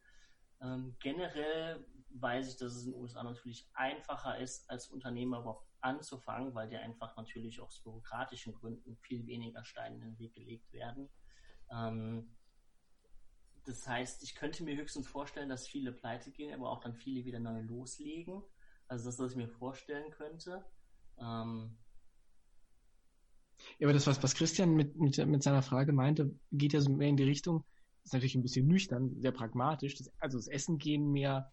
[0.60, 5.68] Ähm, generell weiß ich, dass es in den USA natürlich einfacher ist, als Unternehmer überhaupt
[5.80, 10.72] anzufangen, weil dir einfach natürlich aus bürokratischen Gründen viel weniger Steine in den Weg gelegt
[10.72, 11.08] werden.
[11.70, 12.36] Ähm,
[13.64, 17.24] das heißt, ich könnte mir höchstens vorstellen, dass viele pleite gehen, aber auch dann viele
[17.24, 18.42] wieder neu loslegen.
[18.88, 20.64] Also das, was ich mir vorstellen könnte.
[21.18, 21.76] Ähm,
[23.78, 26.90] ja, aber das, was, was Christian mit, mit, mit seiner Frage meinte, geht ja so
[26.90, 27.64] mehr in die Richtung,
[28.04, 29.96] ist natürlich ein bisschen nüchtern, sehr pragmatisch.
[29.96, 31.52] Das, also das Essen gehen mehr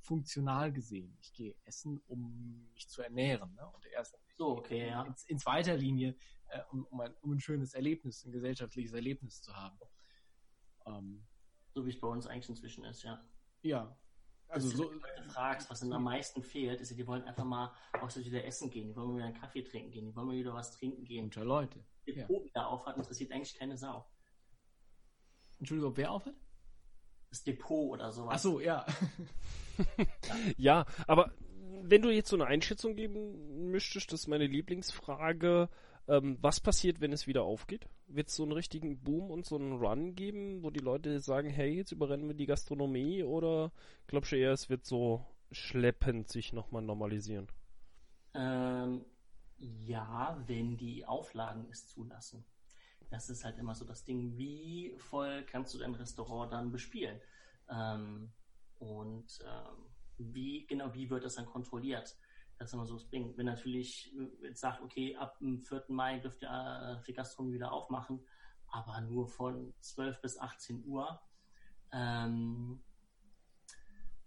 [0.00, 1.16] funktional gesehen.
[1.20, 3.54] Ich gehe essen, um mich zu ernähren.
[3.54, 3.66] Ne?
[3.68, 5.04] Und erst so, okay, ja.
[5.04, 6.16] in, in zweiter Linie,
[6.48, 9.78] äh, um, um, ein, um ein schönes Erlebnis, ein gesellschaftliches Erlebnis zu haben.
[10.86, 11.26] Ähm,
[11.74, 13.22] so wie es bei uns eigentlich inzwischen ist, ja.
[13.62, 13.96] Ja,
[14.48, 17.72] also so, wenn du fragst, was ihnen am meisten fehlt, ist, die wollen einfach mal
[18.00, 20.26] auch so wieder essen gehen, die wollen mal wieder einen Kaffee trinken gehen, die wollen
[20.26, 21.24] mal wieder was trinken gehen.
[21.24, 21.84] Unter Leute.
[22.06, 22.26] Der ja.
[22.26, 24.06] Depot wieder aufhat, interessiert eigentlich keine Sau.
[25.58, 26.34] Entschuldigung, wer aufhat?
[27.30, 28.34] Das Depot oder sowas.
[28.36, 28.86] Ach so, ja.
[30.56, 31.32] ja, aber
[31.82, 35.68] wenn du jetzt so eine Einschätzung geben müsstest, das ist meine Lieblingsfrage,
[36.08, 37.86] ähm, was passiert, wenn es wieder aufgeht?
[38.06, 41.50] Wird es so einen richtigen Boom und so einen Run geben, wo die Leute sagen,
[41.50, 43.22] hey, jetzt überrennen wir die Gastronomie?
[43.22, 43.70] Oder
[44.06, 47.48] glaubst du eher, es wird so schleppend sich nochmal normalisieren?
[48.34, 49.04] Ähm,
[49.58, 52.44] ja, wenn die Auflagen es zulassen.
[53.10, 57.20] Das ist halt immer so das Ding, wie voll kannst du dein Restaurant dann bespielen?
[57.70, 58.32] Ähm,
[58.78, 59.86] und ähm,
[60.18, 62.16] wie, genau, wie wird das dann kontrolliert?
[62.58, 63.36] Das immer so das Ding.
[63.36, 65.84] Wenn natürlich jetzt sagt, okay, ab dem 4.
[65.88, 66.48] Mai dürft ihr
[67.00, 68.24] äh, die Gastronomie wieder aufmachen,
[68.66, 71.20] aber nur von 12 bis 18 Uhr,
[71.92, 72.82] ähm,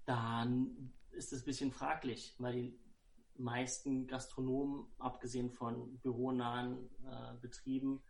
[0.05, 2.79] dann ist es ein bisschen fraglich, weil die
[3.35, 8.01] meisten Gastronomen, abgesehen von büronahen äh, Betrieben,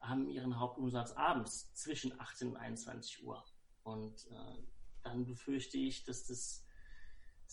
[0.00, 3.44] haben ihren Hauptumsatz abends zwischen 18 und 21 Uhr.
[3.82, 4.62] Und äh,
[5.02, 6.63] dann befürchte ich, dass das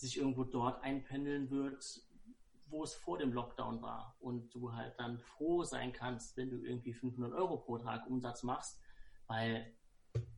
[0.02, 2.02] sich irgendwo dort einpendeln wird,
[2.66, 6.56] wo es vor dem Lockdown war und du halt dann froh sein kannst, wenn du
[6.56, 8.80] irgendwie 500 Euro pro Tag Umsatz machst,
[9.26, 9.72] weil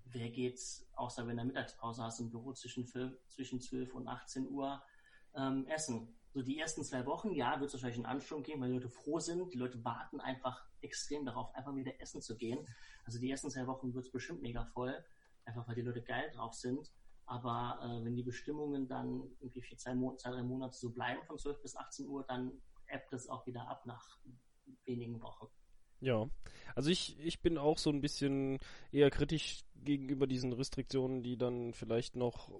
[0.05, 0.61] wer geht,
[0.95, 2.87] außer wenn du Mittagspause hast im Büro zwischen,
[3.29, 4.83] zwischen 12 und 18 Uhr
[5.35, 6.15] ähm, essen.
[6.33, 8.91] So die ersten zwei Wochen, ja, wird es wahrscheinlich einen Ansturm geben, weil die Leute
[8.91, 9.55] froh sind.
[9.55, 12.67] Die Leute warten einfach extrem darauf, einfach wieder essen zu gehen.
[13.05, 15.05] Also die ersten zwei Wochen wird es bestimmt mega voll,
[15.45, 16.91] einfach weil die Leute geil drauf sind.
[17.27, 21.39] Aber äh, wenn die Bestimmungen dann irgendwie für zwei, zwei, drei Monate so bleiben von
[21.39, 22.53] 12 bis 18 Uhr, dann
[22.89, 24.18] ebbt es auch wieder ab nach
[24.85, 25.47] wenigen Wochen.
[26.01, 26.29] Ja,
[26.75, 28.59] also ich, ich bin auch so ein bisschen
[28.93, 32.51] eher kritisch gegenüber diesen Restriktionen, die dann vielleicht noch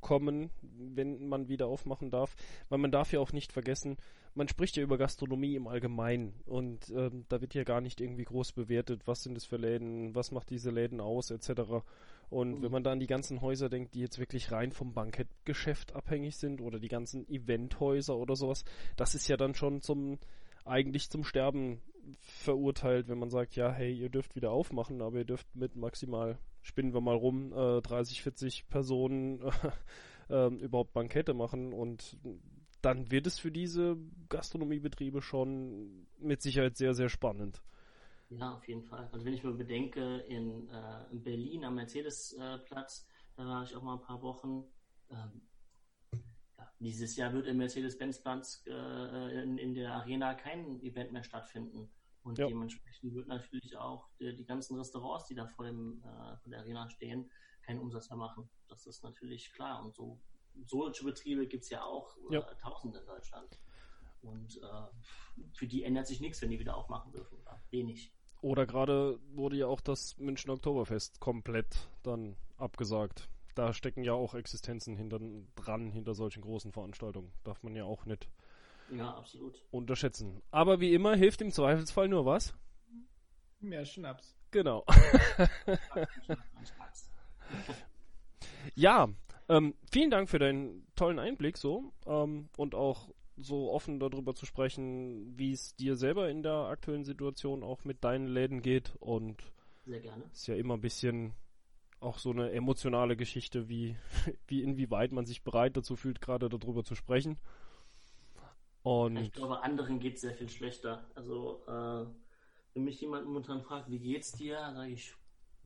[0.00, 2.34] kommen, wenn man wieder aufmachen darf.
[2.68, 3.96] Weil man darf ja auch nicht vergessen,
[4.34, 8.24] man spricht ja über Gastronomie im Allgemeinen und ähm, da wird ja gar nicht irgendwie
[8.24, 11.84] groß bewertet, was sind es für Läden, was macht diese Läden aus, etc.
[12.32, 12.62] Und mhm.
[12.62, 16.36] wenn man da an die ganzen Häuser denkt, die jetzt wirklich rein vom Bankettgeschäft abhängig
[16.36, 18.64] sind oder die ganzen Eventhäuser oder sowas,
[18.96, 20.18] das ist ja dann schon zum
[20.64, 21.82] eigentlich zum Sterben
[22.20, 26.38] verurteilt, wenn man sagt, ja, hey, ihr dürft wieder aufmachen, aber ihr dürft mit maximal,
[26.62, 29.42] spinnen wir mal rum, äh, 30, 40 Personen
[30.30, 32.16] äh, überhaupt Bankette machen und
[32.80, 33.98] dann wird es für diese
[34.30, 37.62] Gastronomiebetriebe schon mit Sicherheit sehr, sehr spannend.
[38.38, 39.08] Ja, auf jeden Fall.
[39.12, 43.06] Also wenn ich mir bedenke, in, äh, in Berlin am Mercedesplatz,
[43.36, 44.64] da war ich auch mal ein paar Wochen.
[45.10, 45.48] Ähm,
[46.56, 51.90] ja, dieses Jahr wird im Mercedes-Benz-Platz äh, in, in, der Arena kein Event mehr stattfinden.
[52.22, 52.46] Und ja.
[52.46, 56.60] dementsprechend wird natürlich auch die, die, ganzen Restaurants, die da vor, dem, äh, vor der
[56.60, 57.30] Arena stehen,
[57.62, 58.48] keinen Umsatz mehr machen.
[58.68, 59.84] Das ist natürlich klar.
[59.84, 60.20] Und so
[60.66, 62.40] solche Betriebe gibt es ja auch ja.
[62.40, 63.58] Äh, Tausende in Deutschland.
[64.22, 67.38] Und äh, für die ändert sich nichts, wenn die wieder aufmachen dürfen.
[67.70, 68.12] Wenig.
[68.42, 73.28] Oder gerade wurde ja auch das München Oktoberfest komplett dann abgesagt.
[73.54, 75.20] Da stecken ja auch Existenzen hinter,
[75.54, 77.30] dran hinter solchen großen Veranstaltungen.
[77.44, 78.28] Darf man ja auch nicht
[78.90, 79.62] ja, absolut.
[79.70, 80.42] unterschätzen.
[80.50, 82.52] Aber wie immer hilft im Zweifelsfall nur was?
[83.60, 84.36] Mehr Schnaps.
[84.50, 84.84] Genau.
[88.74, 89.08] ja,
[89.48, 93.08] ähm, vielen Dank für deinen tollen Einblick so ähm, und auch
[93.42, 98.04] so offen darüber zu sprechen, wie es dir selber in der aktuellen Situation auch mit
[98.04, 99.42] deinen Läden geht und
[99.84, 100.24] sehr gerne.
[100.32, 101.32] Ist ja immer ein bisschen
[102.00, 103.96] auch so eine emotionale Geschichte, wie,
[104.46, 107.38] wie inwieweit man sich bereit dazu fühlt, gerade darüber zu sprechen.
[108.82, 111.08] Und ich glaube, anderen geht es sehr viel schlechter.
[111.14, 112.06] Also, äh,
[112.74, 115.14] wenn mich jemand momentan fragt, wie geht's dir, sage ich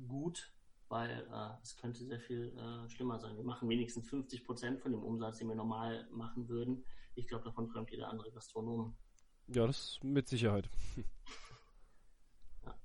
[0.07, 0.53] gut
[0.89, 3.37] weil äh, es könnte sehr viel äh, schlimmer sein.
[3.37, 6.85] Wir machen wenigstens 50 Prozent von dem Umsatz, den wir normal machen würden.
[7.17, 8.95] Ich glaube, davon träumt jeder andere Gastronom.
[9.49, 10.69] Ja, das mit Sicherheit.
[12.65, 12.79] ja.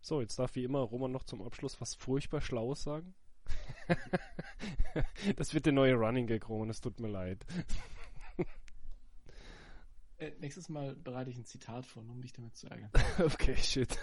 [0.00, 3.14] So, jetzt darf wie immer Roman noch zum Abschluss was furchtbar Schlaues sagen.
[5.36, 7.44] das wird der neue Running Gag, Roman, es tut mir leid.
[10.18, 12.90] Äh, nächstes Mal bereite ich ein Zitat vor, um dich damit zu ärgern.
[13.18, 13.98] okay, shit.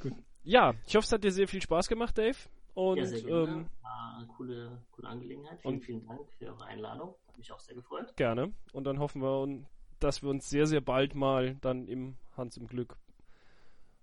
[0.00, 0.12] Gut.
[0.44, 2.36] Ja, ich hoffe, es hat dir sehr viel Spaß gemacht, Dave.
[2.74, 3.52] Und, ja, sehr gerne.
[3.52, 5.60] Ähm, War eine coole, coole Angelegenheit.
[5.60, 7.14] Vielen, vielen Dank für eure Einladung.
[7.26, 8.14] Hat mich auch sehr gefreut.
[8.16, 8.52] Gerne.
[8.72, 9.64] Und dann hoffen wir,
[9.98, 12.96] dass wir uns sehr, sehr bald mal dann im Hans im Glück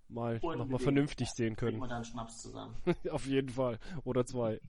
[0.08, 1.80] mal nochmal vernünftig sehen können.
[1.80, 2.76] Wir dann Schnaps zusammen.
[3.10, 3.78] Auf jeden Fall.
[4.04, 4.60] Oder zwei.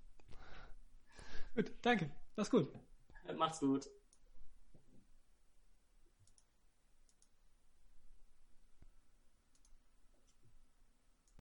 [1.56, 2.12] Gut, danke.
[2.36, 2.68] Mach's gut.
[3.38, 3.89] Macht's gut.